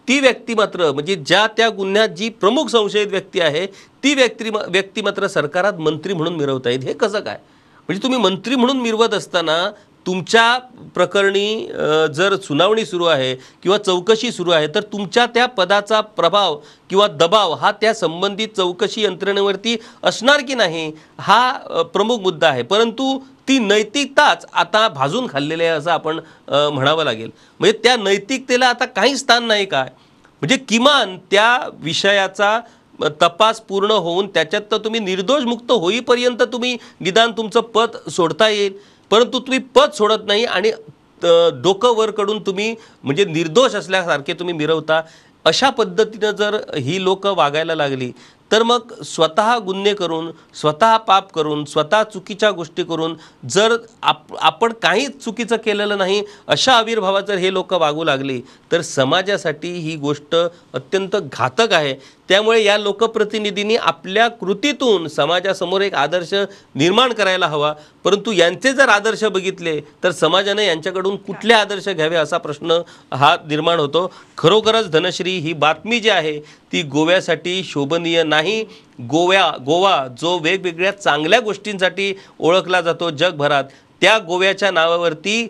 ती 0.09 0.19
व्यक्ती 0.21 0.55
मात्र 0.55 0.91
म्हणजे 0.93 1.15
ज्या 1.17 1.47
त्या 1.57 1.69
गुन्ह्यात 1.69 2.09
जी 2.09 2.29
प्रमुख 2.29 2.69
संशयित 2.69 3.07
व्यक्ती 3.07 3.41
आहे 3.41 3.67
ती 4.05 4.15
व्यक्ती 4.15 4.51
व्यक्ती 4.51 5.03
मात्र 5.03 5.27
सरकारात 5.27 5.79
मंत्री 5.81 6.15
म्हणून 6.15 6.37
मिरवता 6.37 6.71
येईल. 6.71 6.83
हे 6.83 6.93
कसं 6.93 7.21
काय? 7.21 7.39
म्हणजे 7.89 8.03
तुम्ही 8.03 8.19
मंत्री 8.19 8.57
म्हणून 8.57 8.81
मिरवत 8.81 9.15
असताना 9.15 9.71
तुमच्या 10.07 10.59
प्रकरणी 10.95 11.67
जर 12.15 12.37
सुनावणी 12.43 12.85
सुरू 12.85 13.05
आहे 13.05 13.35
किंवा 13.63 13.79
चौकशी 13.79 14.31
सुरू 14.33 14.51
आहे 14.51 14.67
तर 14.75 14.83
तुमच्या 14.93 15.27
त्या 15.35 15.47
पदाचा 15.49 16.01
प्रभाव 16.01 16.57
किंवा 16.91 17.07
दबाव 17.09 17.53
हा 17.55 17.73
त्या 17.81 17.93
संबंधित 17.95 18.49
चौकशी 18.57 19.05
यंत्रणेवरती 19.05 19.77
असणार 20.03 20.41
की 20.49 20.55
नाही 20.55 20.91
हा 21.19 21.53
प्रमुख 21.93 22.21
मुद्दा 22.21 22.49
आहे. 22.49 22.63
परंतु 22.63 23.19
ती 23.49 23.59
नैतिकताच 23.59 24.47
आता 24.53 24.87
भाजून 24.89 25.27
खाल्लेली 25.31 25.65
आहे 25.65 25.77
असं 25.79 25.91
आपण 25.91 26.19
म्हणावं 26.49 27.05
लागेल. 27.05 27.31
म्हणजे 27.61 27.79
त्या 27.83 27.97
नैतिकतेला 27.97 28.67
आता 28.69 28.85
काही 28.87 29.17
स्थान 29.17 29.45
नाही 29.47 29.65
काय 29.67 29.89
म्हणजे 30.43 30.57
किमान 30.69 31.17
त्या 31.31 31.59
विषयाचा 31.83 32.59
तपास 33.21 33.61
पूर्ण 33.69 33.91
होऊन 33.93 34.27
त्याच्यात 34.35 34.63
तर 34.71 34.77
तुम्ही 34.85 35.01
निर्दोष 35.01 35.43
मुक्त 35.45 35.71
होईपर्यंत 35.73 36.43
तुम्ही 36.53 36.77
निदान 37.01 37.33
तुमचं 37.37 37.61
पद 37.75 37.97
सोडता 38.11 38.49
येईल. 38.49 38.73
परंतु 39.11 39.39
तुम्ही 39.39 39.59
पद 39.77 39.91
सोडत 39.95 40.27
नाही 40.27 40.45
आणि 40.45 40.71
डोकं 41.63 41.95
वर 41.97 42.11
कडून 42.11 42.39
तुम्ही 42.43 42.75
म्हणजे 43.05 43.25
निर्दोष 43.25 43.75
असल्यासारखे 43.75 44.35
तुम्ही 44.35 44.55
मिरवता. 44.55 45.01
अशा 45.45 45.69
पद्धतीनं 45.71 46.31
जर 46.31 46.57
ही 46.77 47.03
लोक 47.05 47.27
वागायला 47.27 47.75
लागली 47.75 48.11
तर 48.51 48.63
मग 48.63 48.93
स्वतः 49.05 49.57
गुन्हे 49.65 49.93
करून 49.95 50.31
स्वतः 50.55 50.97
पाप 51.07 51.31
करून 51.33 51.65
स्वतः 51.65 52.03
चुकीच्या 52.03 52.51
गोष्टी 52.51 52.83
करून 52.85 53.15
जर 53.51 53.77
आप 54.03 54.35
आपण 54.41 54.73
काहीच 54.83 55.23
चुकीचं 55.25 55.57
केलेलं 55.65 55.99
नाही 55.99 56.23
अशा 56.49 56.73
आविर्भावात 56.73 57.23
जर 57.29 57.39
हे 57.39 57.53
लोक 57.53 57.73
वागू 57.75 58.05
लागली 58.05 58.41
तर 58.73 58.81
समाजासाठी 58.83 59.73
ही 59.73 59.97
गोष्ट 59.97 60.35
अत्यंत 60.35 61.17
घातक 61.17 61.73
आहे. 61.73 61.95
त्यामुळे 62.31 62.63
या 62.65 62.77
लोकप्रतिनिधींनी 62.79 63.77
आपल्या 63.77 64.27
कृतीतून 64.31 65.07
समाजासमोर 65.09 65.81
एक 65.81 65.95
आदर्श 65.95 66.33
निर्माण 66.75 67.13
करायला 67.13 67.47
हवा. 67.47 67.73
परंतु 68.05 68.33
यांचे 68.33 68.73
जर 68.73 68.89
आदर्श 68.89 69.25
बघितले 69.25 69.79
तर 70.05 70.11
समाजाने 70.11 70.67
यांच्याकडून 70.67 71.17
कुठले 71.17 71.55
आदर्श 71.55 71.89
घ्यावे 71.89 72.17
असा 72.17 72.39
प्रश्न 72.39 72.81
हा 73.13 73.35
निर्माण 73.49 73.81
होतो. 73.81 74.07
खरोखरच 74.39 74.91
धनश्री 74.91 75.37
ही 75.39 75.53
बातमी 75.53 75.99
जी 76.01 76.09
आहे 76.09 76.39
ती 76.73 76.83
गोव्यासाठी 76.83 77.63
शोभनीय 77.65 78.23
नाही. 78.23 78.63
गोव्या 79.11 79.51
गोवा 79.67 79.97
जो 80.21 80.39
वेगवेगळ्या 80.39 80.93
चांगल्या 80.93 81.41
गोष्टींसाठी 81.41 82.13
ओळखला 82.39 82.81
जातो 82.81 83.11
जगभरात 83.11 83.65
त्या 84.03 84.19
गोव्याच्या 84.19 84.71
नावावरती 84.71 85.47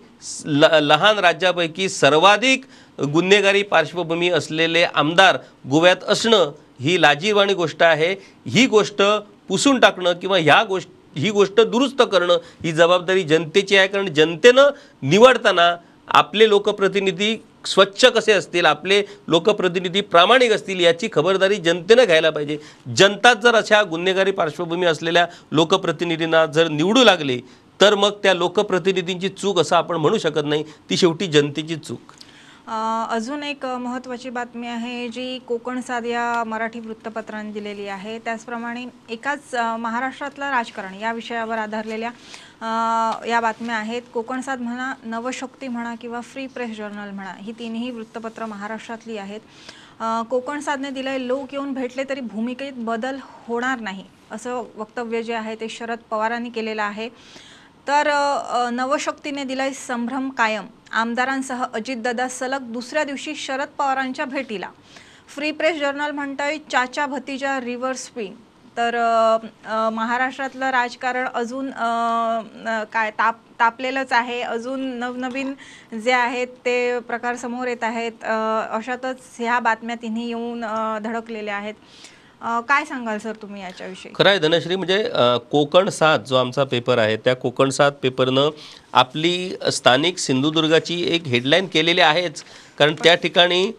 ल 0.47 0.65
लहान 0.83 1.19
राज्यापैकी 1.19 1.89
सर्वाधिक 1.89 2.65
गुन्हेगारी 3.13 3.63
पार्श्वभूमी 3.63 4.29
असलेले 4.31 4.83
आमदार 4.85 5.37
गोव्यात 5.71 6.05
असणं 6.09 6.51
ही 6.81 7.01
लाजीरवाणी 7.03 7.55
गोष्ट 7.55 7.83
आहे 7.83 8.15
ही 8.47 8.67
गोष्ट 8.67 9.03
पुसून 9.49 9.81
टाकणं 9.81 10.13
किंवा 10.13 10.39
ह्या 10.39 10.63
गोष्ट 10.65 10.89
ही 11.17 11.31
गोष्ट 11.31 11.61
दुरुस्त 11.61 12.03
करणं 12.13 12.39
ही 12.65 12.73
जबाबदारी 12.73 13.23
जनतेची 13.23 13.77
आहे. 13.77 13.89
कारण 13.89 14.13
जनतेनं 14.15 14.69
निवडताना 15.03 15.75
आपले 16.09 16.49
लोकप्रतिनिधी 16.49 17.37
स्वच्छ 17.67 18.05
कसे 18.05 18.33
असतील 18.33 18.67
आपले 18.67 19.03
लोकप्रतिनिधी 19.29 20.01
प्रामाणिक 20.01 20.53
असतील 20.53 20.81
याची 20.81 21.09
खबरदारी 21.13 21.57
जनतेनं 21.57 22.05
घ्यायला 22.05 22.31
पाहिजे. 22.31 22.59
जनताच 22.97 23.43
जर 23.43 23.55
अशा 23.55 23.83
गुन्हेगारी 23.83 24.31
पार्श्वभूमी 24.31 24.87
असलेल्या 24.87 25.27
लोकप्रतिनिधींना 25.53 26.45
जर 26.47 26.69
निवडू 26.69 27.05
लागली 27.05 27.41
तर 27.81 27.95
मग 27.95 28.11
त्या 28.23 28.35
लोकप्रतिनिधींची 28.35 29.29
चूक 29.29 29.59
असं 29.59 29.77
आपण 29.77 29.97
म्हणू 29.97 30.19
शकत 30.19 30.45
नाही. 30.45 30.63
ती 30.91 30.97
शेवटी 30.97 31.27
जनतेची 31.27 31.77
चूक. 31.77 32.13
अजून 32.71 33.43
एक 33.43 33.65
महत्त्वाची 33.67 34.31
बातमी 34.31 34.67
आहे 34.67 35.09
जी 35.13 35.39
कोकण 35.47 35.81
साध 35.81 36.05
या 36.07 36.43
मराठी 36.47 36.81
वृत्तपत्राने 36.81 37.51
दिलेली 37.53 37.87
आहे. 37.89 38.19
त्याचप्रमाणे 38.25 38.85
एकाच 39.11 39.55
महाराष्ट्रातलं 39.79 40.51
राजकारण 40.51 40.95
या 41.01 41.13
विषयावर 41.13 41.59
आधारलेल्या 41.59 42.11
या 43.29 43.41
बातम्या 43.41 43.77
आहेत. 43.77 44.03
कोकण 44.15 44.41
साध 44.41 44.61
म्हणा 44.61 44.93
नवशक्ती 45.05 45.69
म्हणा 45.69 45.95
किंवा 46.01 46.21
फ्री 46.23 46.47
प्रेस 46.47 46.77
जर्नल 46.77 47.11
म्हणा 47.11 47.35
ही 47.39 47.53
तिन्ही 47.59 47.91
वृत्तपत्र 47.91 48.47
महाराष्ट्रातली 48.47 49.19
आहेत. 49.19 49.41
कोकण 50.31 50.61
साधने 50.61 50.91
दिलंय 50.91 51.19
लोक 51.27 51.53
येऊन 51.53 51.73
भेटले 51.75 52.05
तरी 52.09 52.21
भूमिकेत 52.23 52.73
बदल 52.85 53.17
होणार 53.49 53.81
नाही 53.81 54.05
असं 54.33 54.63
वक्तव्य 54.77 55.23
जे 55.23 55.35
आहे 55.35 55.55
ते 55.61 55.69
शरद 55.69 55.99
पवारांनी 56.11 56.51
केलेलं 56.51 56.83
आहे. 56.83 57.09
तर 57.91 58.09
नवशक्तीने 58.73 59.45
दिलाय 59.45 59.71
संभ्रम 59.75 60.29
कायम. 60.39 60.67
आमदारांसह 60.93 61.63
अजितदादा 61.65 62.27
सलग 62.29 62.71
दुसऱ्या 62.73 63.03
दिवशी 63.05 63.35
शरद 63.37 63.69
पवारांच्या 63.79 64.25
भेटीला. 64.25 64.69
फ्री 65.35 65.51
प्रेस 65.53 65.79
जर्नल 65.79 66.11
म्हणतंय 66.11 66.59
चाचा 66.71 67.07
भतीजा 67.07 67.59
रिव्हर्स 67.61 68.05
स्विंग 68.07 68.35
तर 68.77 68.97
महाराष्ट्रातलं 69.93 70.71
राजकारण 70.71 71.27
अजून 71.35 71.71
काय 72.93 73.11
ताप 73.19 73.37
तापलेलंच 73.61 74.13
आहे. 74.13 74.41
अजून 74.43 74.81
नवनवीन 74.99 75.53
जे 76.05 76.13
आहेत 76.13 76.49
ते 76.65 76.99
प्रकार 77.09 77.37
समोर 77.37 77.69
येत 77.69 77.85
आहेत. 77.85 78.25
अशातच 78.25 79.27
ह्या 79.39 79.59
बातम्या 79.61 79.97
तिन्ही 80.03 80.29
येऊन 80.29 80.65
धडकलेल्या 81.05 81.57
आहेत. 81.57 81.75
काय 82.69 82.85
सांगाल 82.85 83.19
सर 83.19 83.33
तुम्ही 83.43 83.63
याच्याविषयी? 83.63 84.13
खरं 84.15 84.29
आहे 84.31 84.39
धनश्री 84.39 84.77
म्हणजे 84.77 85.03
कोकण 85.51 85.89
सात 85.89 86.19
जो 86.29 86.37
आमचा 86.37 86.65
पेपर 86.65 86.99
आहे 86.99 87.17
त्या 87.25 87.35
कोकण 87.37 87.71
सात 87.71 87.93
पेपरनं 88.03 88.51
आपली 88.93 89.53
स्थानिक 89.73 90.19
सिंधुदुर्गाची 90.19 91.03
एक 91.15 91.27
हेडलाईन 91.29 91.67
केलेली 91.73 92.01
आहेच. 92.01 92.43
कारण 92.79 92.95
त्या 93.05 93.15
ठिकाणी 93.15 93.71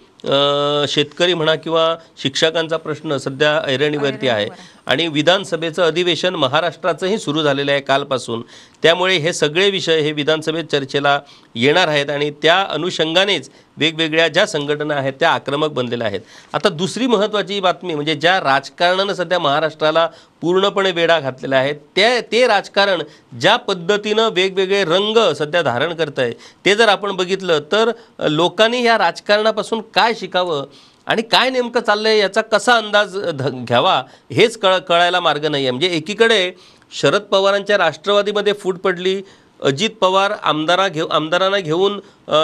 शेतकरी 0.90 1.34
म्हणा 1.34 1.56
किंवा 1.56 1.96
शिक्षकांचा 2.22 2.78
प्रश्न 2.78 3.18
सध्या 3.18 3.60
ऐरणीवरती 3.68 4.28
आहे. 4.28 4.48
आणि 4.86 5.08
विधानसभेचं 5.08 5.84
अधिवेशन 5.84 6.36
महाराष्ट्राचंही 6.36 7.18
सुरू 7.18 7.42
झालेलं 7.42 7.72
आहे 7.72 7.82
कालपासून. 7.82 8.42
त्यामुळे 8.84 9.16
हे 9.18 9.34
सगळे 9.34 9.70
विषय 9.70 10.00
हे 10.02 10.12
विधानसभेत 10.12 10.64
चर्चेला 10.72 11.20
येणार 11.56 11.88
आहेत 11.88 12.10
आणि 12.10 12.30
त्या 12.42 12.60
अनुषंगानेच 12.70 13.50
वेगवेगळ्या 13.78 14.28
ज्या 14.28 14.46
संघटना 14.48 14.96
आहेत 14.96 15.14
त्या 15.20 15.30
आक्रमक 15.32 15.72
बनलेल्या 15.72 16.08
आहेत. 16.08 16.20
आता 16.54 16.70
दुसरी 16.70 17.08
महत्त्वाची 17.08 17.60
बातमी 17.60 17.94
म्हणजे 17.96 18.16
ज्या 18.16 18.40
राजकारणानं 18.40 19.14
सध्या 19.14 19.40
महाराष्ट्राला 19.40 20.08
पूर्णपणे 20.42 20.92
वेढा 20.92 21.20
घातलेला 21.20 21.56
आहे 21.58 21.74
ते 21.98 22.20
ते 22.32 22.46
राजकारण 22.48 23.02
ज्या 23.40 23.56
पद्धतीनं 23.58 24.30
वेगवेगळे 24.36 24.84
रंग 24.86 25.18
सध्या 25.38 25.62
धारण 25.62 25.94
करत 25.94 26.20
आहे 26.20 26.32
ते 26.66 26.76
जर 26.76 26.90
आपण 26.90 27.16
बघितलं 27.16 27.60
तर 27.72 27.92
लोकांनी 28.22 28.84
या 28.84 28.98
राजकारणापासून 28.98 29.82
काय 29.94 30.14
शिकावं 30.20 30.66
आणि 31.08 31.22
काय 31.22 31.50
नेमकं 31.50 31.80
चाललंय 31.80 32.18
याचा 32.18 32.42
कसा 32.44 32.76
अंदाज 32.78 33.18
ध 33.32 33.48
घ्यावा 33.58 34.02
हेच 34.32 34.58
कळ 34.58 34.78
कळायला 34.80 35.20
मार्ग 35.20 35.46
नाही 35.46 35.64
आहे 35.64 35.72
म्हणजे 35.72 35.88
एकीकडे 35.96 36.52
शरद 36.92 37.22
पवारांच्या 37.32 37.78
राष्ट्रवादीमध्ये 37.78 38.54
फूट 38.62 38.78
पडली. 38.80 39.22
अजित 39.60 39.90
पवार 40.02 40.32
आमदारा 40.44 40.88
घेऊ 40.88 41.08
आमदारांना 41.08 41.58
घेऊन 41.60 42.00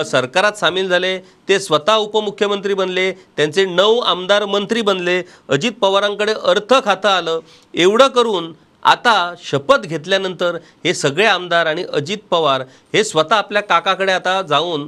सरकारात 0.06 0.58
सामील 0.58 0.90
झाले. 0.90 1.18
ते 1.50 1.60
स्वतः 1.60 1.96
उपमुख्यमंत्री 1.96 2.74
बनले. 2.74 3.12
त्यांचे 3.38 3.66
नऊ 3.66 4.00
आमदार 4.00 4.46
मंत्री 4.46 4.82
बनले. 4.82 5.22
अजित 5.50 5.72
पवारांकडे 5.82 6.34
अर्थ 6.34 6.74
खातं 6.86 7.10
आलं. 7.10 7.40
एवढं 7.74 8.08
करून 8.08 8.54
आता 8.84 9.34
शपथ 9.44 9.86
घेतल्यानंतर 9.86 10.58
हे 10.84 10.94
सगळे 10.94 11.26
आमदार 11.26 11.66
आणि 11.68 11.84
अजित 11.94 12.18
पवार 12.32 12.62
हे 12.94 13.04
स्वतः 13.04 13.36
आपल्या 13.36 13.62
काकाकडे 13.62 14.12
आता 14.12 14.42
जाऊन 14.50 14.86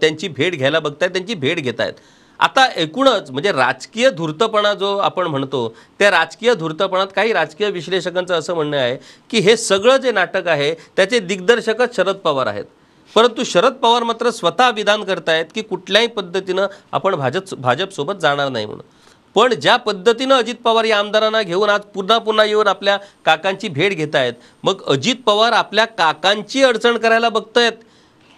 त्यांची 0.00 0.28
भेट 0.28 0.56
घ्यायला 0.56 0.80
बघतायत 0.80 1.10
त्यांची 1.10 1.34
भेट 1.34 1.58
घेत 1.58 1.80
आहेत 1.80 1.94
आता 2.40 2.64
एकूणच 2.76 3.30
म्हणजे 3.30 3.52
राजकीय 3.52 4.10
धूर्तपणा 4.10 4.72
जो 4.74 4.96
आपण 4.98 5.26
म्हणतो 5.26 5.68
त्या 5.98 6.10
राजकीय 6.10 6.54
धूर्तपणात 6.54 7.06
काही 7.16 7.32
राजकीय 7.32 7.70
विश्लेषकांचं 7.70 8.34
असं 8.34 8.54
म्हणणं 8.54 8.76
आहे 8.76 8.96
की 9.30 9.38
हे 9.38 9.56
सगळं 9.56 9.96
जे 9.96 10.12
नाटक 10.12 10.48
आहे 10.48 10.74
त्याचे 10.96 11.18
दिग्दर्शकच 11.18 11.96
शरद 11.96 12.16
पवार 12.16 12.46
आहेत. 12.46 12.64
परंतु 13.16 13.44
शरद 13.44 13.72
पवार 13.72 14.02
मात्र 14.02 14.30
स्वतः 14.30 14.70
विधान 14.70 15.04
करतायत 15.04 15.44
की 15.54 15.62
कुठल्याही 15.62 16.06
पद्धतीनं 16.06 16.66
आपण 16.92 17.14
भाजप 17.14 17.54
भाजपसोबत 17.54 18.20
जाणार 18.20 18.48
नाही 18.48 18.66
म्हणून. 18.66 18.84
पण 19.36 19.54
ज्या 19.54 19.76
पद्धतीनं 19.76 20.34
अजित 20.34 20.54
पवार 20.64 20.84
या 20.84 20.98
आमदारांना 20.98 21.42
घेऊन 21.42 21.70
आज 21.70 21.80
पुन्हा 21.94 22.18
पुन्हा 22.18 22.44
येऊन 22.44 22.66
आपल्या 22.68 22.96
काकांची 23.24 23.68
भेट 23.68 23.92
घेत 23.92 24.14
आहेत 24.14 24.32
मग 24.64 24.82
अजित 24.86 25.16
पवार 25.26 25.52
आपल्या 25.52 25.84
काकांची 25.86 26.62
अडचण 26.62 26.96
करायला 26.98 27.28
बघतायत 27.28 27.72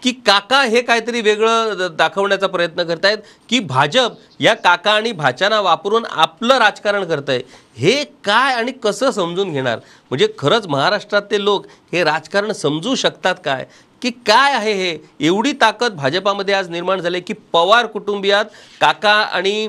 की 0.03 0.11
काका 0.25 0.61
हे 0.63 0.81
काहीतरी 0.81 1.21
वेगळं 1.21 1.87
दाखवण्याचा 1.97 2.47
प्रयत्न 2.47 2.83
करतायत 2.83 3.17
की 3.49 3.59
भाजप 3.59 4.11
या 4.39 4.53
काका 4.53 4.91
आणि 4.91 5.11
भाच्याना 5.11 5.59
वापरून 5.61 6.05
आपलं 6.05 6.57
राजकारण 6.59 7.03
करतंय. 7.03 7.41
हे 7.77 8.03
काय 8.23 8.53
आणि 8.55 8.71
कसं 8.83 9.11
समजून 9.11 9.51
घेणार? 9.51 9.79
म्हणजे 10.11 10.27
खरंच 10.39 10.67
महाराष्ट्रातले 10.67 11.43
लोक 11.43 11.65
हे 11.93 12.03
राजकारण 12.03 12.51
समजू 12.51 12.95
शकतात 12.95 13.35
काय? 13.45 13.65
की 14.01 14.09
काय 14.27 14.53
आहे 14.53 14.73
हे? 14.73 14.97
एवढी 15.19 15.51
ताकद 15.61 15.95
भाजपामध्ये 15.95 16.53
आज 16.53 16.69
निर्माण 16.69 16.99
झाली 17.01 17.19
की 17.21 17.33
पवार 17.53 17.85
कुटुंबियात 17.85 18.45
काका 18.81 19.11
आणि 19.11 19.67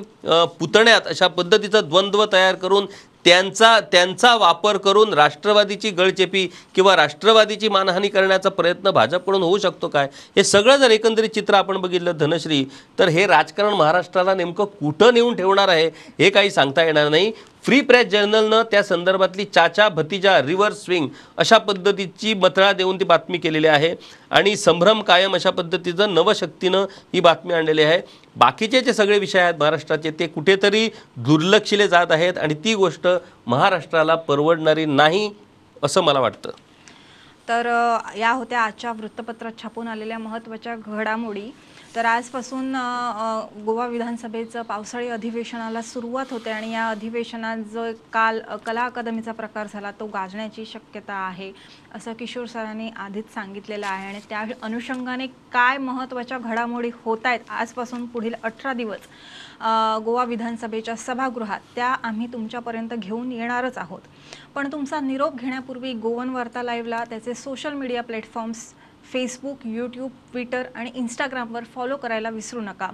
पुतण्यात 0.61 1.07
अशा 1.07 1.27
पद्धतीचं 1.29 1.89
द्वंद्व 1.89 2.25
तयार 2.33 2.55
करून 2.55 2.87
त्यांचा 3.25 3.79
त्यांचा 3.93 4.35
वापर 4.37 4.77
करून 4.77 5.13
राष्ट्रवादीची 5.15 5.91
गळचेपी 5.91 6.47
किंवा 6.75 6.97
राष्ट्रवादीची 6.97 7.69
मानहानी 7.69 8.09
करण्याचा 8.09 8.49
प्रयत्न 8.49 8.91
भाजपकडून 8.91 9.43
होऊ 9.43 9.59
शकतो 9.59 9.89
काय? 9.89 10.09
हे 10.37 10.45
सगळं 10.45 10.77
जर 10.77 10.91
एकंदरीत 10.91 11.31
चित्र 11.31 11.55
आपण 11.55 11.77
बघितलं 11.77 12.17
धनश्री 12.17 12.65
तर 12.99 13.09
हे 13.09 13.27
राजकारण 13.27 13.75
महाराष्ट्राला 13.75 14.35
नेमकं 14.35 14.65
कुठं 14.81 15.15
नेऊन 15.15 15.35
ठेवणार 15.35 15.69
आहे 15.69 15.87
हे 16.19 16.31
काही 16.31 16.51
सांगता 16.51 16.83
येणार 16.85 17.09
नाही. 17.09 17.33
फ्री 17.65 17.81
प्रेस 17.81 18.07
जर्नलनं 18.07 18.63
त्या 18.71 18.83
संदर्भातली 18.83 19.45
चाचा 19.45 19.89
भतीजा 19.89 20.37
रिव्हर्स 20.43 20.83
स्विंग 20.85 21.07
अशा 21.39 21.59
पद्धतीची 21.59 22.35
मथळा 22.35 22.73
देऊन 22.73 22.99
ती 23.01 23.05
बातमी 23.05 23.39
केलेली 23.39 23.67
आहे. 23.67 23.95
आणि 24.31 24.55
संभ्रम 24.57 25.01
कायम 25.03 25.35
अशा 25.35 25.51
पद्धतीचं 25.51 26.15
नवशक्तीनं 26.15 26.85
ही 27.15 27.21
बातमी 27.21 27.55
आणलेली 27.55 27.83
आहे. 27.83 28.01
बाकीचे 28.37 28.81
जे 28.81 28.93
सगळे 28.93 29.19
विषय 29.19 29.39
आहेत 29.41 29.55
महाराष्ट्राचे 29.61 30.11
ते 30.19 30.27
कुठेतरी 30.27 30.89
दुर्लक्षिले 31.17 31.89
जात 31.89 32.13
आहेत 32.13 32.39
आणि 32.39 32.55
ती 32.65 32.75
गोष्ट 32.75 33.09
महाराष्ट्राला 33.47 34.15
परवडणारी 34.29 34.85
नाही 34.85 35.31
असं 35.83 36.03
मला 36.03 36.21
वाटतं. 36.21 36.51
तर 37.49 37.67
या 38.19 38.31
होत्या 38.31 38.61
आजच्या 38.61 38.93
वृत्तपत्रात 38.93 39.63
छापून 39.63 39.89
आलेल्या 39.89 40.19
महत्त्वाच्या 40.19 40.75
घडामोडी. 40.77 41.51
तर 41.95 42.05
आजपासून 42.05 42.75
गोवा 43.67 43.87
विधानसभेचं 43.87 44.63
पावसाळी 44.63 45.09
अधिवेशनाला 45.09 45.83
सुरुवात 45.83 46.33
होते 46.33 46.51
आणि 46.51 46.71
या 46.73 46.87
अधिवेशनात 46.89 47.57
जो 47.73 47.85
काल 48.13 48.41
कला 48.67 48.85
अकादमीचा 48.85 49.33
प्रकार 49.33 49.67
झाला 49.73 49.91
तो 50.01 50.07
गाजण्याची 50.15 50.65
शक्यता 50.67 51.15
आहे 51.17 51.51
असं 51.95 52.13
किशोर 52.19 52.47
सरांनी 52.47 52.89
आधीच 52.97 53.33
सांगितलेलं 53.35 53.87
आहे. 53.87 54.07
आणि 54.09 54.21
त्या 54.29 54.45
अनुषंगाने 54.63 55.27
काय 55.53 55.79
महत्त्वाच्या 55.79 56.39
घडामोडी 56.39 56.91
होत 57.05 57.27
आहेत 57.27 57.51
आजपासून 57.51 58.07
पुढील 58.07 58.35
अठरा 58.43 58.73
दिवस 58.73 59.09
गोवा 60.05 60.25
विधानसभेच्या 60.25 60.97
सभागृहात 60.97 61.61
त्या 61.77 61.95
आम्ही 62.03 62.27
तुमच्यापर्यंत 62.33 62.95
घेऊन 62.95 63.33
येणारच 63.33 63.79
आहोत. 63.79 64.01
पण 64.55 64.73
तुमचा 64.73 65.01
निरोप 65.01 65.37
घेण्यापूर्वी 65.37 65.93
गोवन 65.93 66.29
वार्ता 66.31 66.63
लाईव्हला 66.63 67.05
त्याचे 67.11 67.35
social 67.35 67.73
media 67.73 68.03
platforms 68.03 68.73
Facebook 69.13 69.67
YouTube 69.67 70.11
Twitter 70.33 70.67
आणि 70.75 70.91
इंस्टाग्रामवर 70.95 71.65
फॉलो 71.75 71.97
करायला 71.97 72.31
विसरू 72.31 72.61
नका. 72.61 72.91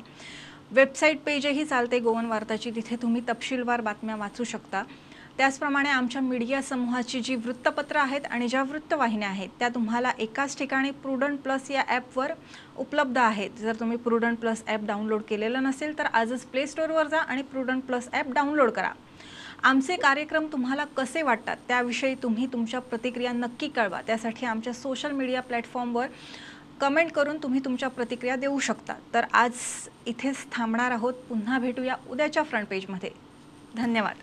वेबसाईट 0.72 1.20
पेजही 1.26 1.64
चालते 1.64 1.98
गोवन 1.98 2.26
वार्ताची. 2.26 2.70
तिथे 2.70 2.96
तुम्ही 3.02 3.22
तपशीलवार 3.28 3.80
बातम्या 3.80 4.16
वाचू 4.16 4.44
शकता. 4.44 4.82
त्याचप्रमाणे 5.38 5.88
आमच्या 5.88 6.20
मीडिया 6.22 6.60
समूहाची 6.62 7.20
जी 7.20 7.34
वृत्तपत्र 7.34 7.96
आहेत 7.96 8.26
आणि 8.30 8.48
ज्या 8.48 8.62
वृत्तवाहिन्या 8.62 9.28
आहेत 9.28 9.48
त्या 9.58 9.68
तुम्हाला 9.68 10.10
एकाच 10.18 10.56
ठिकाणी 10.58 10.90
प्रुडंट 11.02 11.38
प्लस 11.38 11.70
या 11.70 11.82
ॲपवर 11.88 12.32
उपलब्ध 12.78 13.18
आहेत. 13.18 13.50
जर 13.58 13.76
तुम्ही 13.80 13.96
प्रुडंट 13.96 14.38
प्लस 14.38 14.62
ॲप 14.66 14.84
डाउनलोड 14.86 15.22
केलेलं 15.28 15.62
नसेल 15.62 15.98
तर 15.98 16.06
आजच 16.12 16.44
प्ले 16.44 16.66
स्टोअरवर 16.66 17.06
जा 17.06 17.18
आणि 17.18 17.42
प्रुडंट 17.42 17.82
प्लस 17.82 18.08
ॲप 18.12 18.32
डाउनलोड 18.32 18.70
करा. 18.70 18.92
आमचे 19.64 19.96
कार्यक्रम 19.96 20.46
तुम्हाला 20.52 20.84
कसे 20.84 21.22
वाटतात 21.22 21.56
त्याविषयी 21.68 22.14
तुम्ही 22.14 22.46
तुमच्या 22.46 22.80
प्रतिक्रिया 22.80 23.32
नक्की 23.32 23.68
कळवा. 23.68 24.00
त्यासाठी 24.06 24.46
आमच्या 24.46 24.72
सोशल 24.72 25.10
मीडिया 25.10 25.42
प्लॅटफॉर्मवर 25.42 26.06
कमेंट 26.80 27.12
करून 27.12 27.38
तुम्ही 27.42 27.60
तुमच्या 27.64 27.88
प्रतिक्रिया 27.88 28.36
देऊ 28.36 28.58
शकता. 28.58 28.94
तर 29.14 29.24
आज 29.32 29.52
इथेच 30.06 30.46
थांबणार 30.52 30.90
आहोत. 30.90 31.14
पुन्हा 31.28 31.58
भेटूया 31.58 31.96
उद्याच्या 32.10 32.42
फ्रंट 32.42 32.66
पेजमध्ये 32.66 33.10
धन्यवाद. 33.76 34.14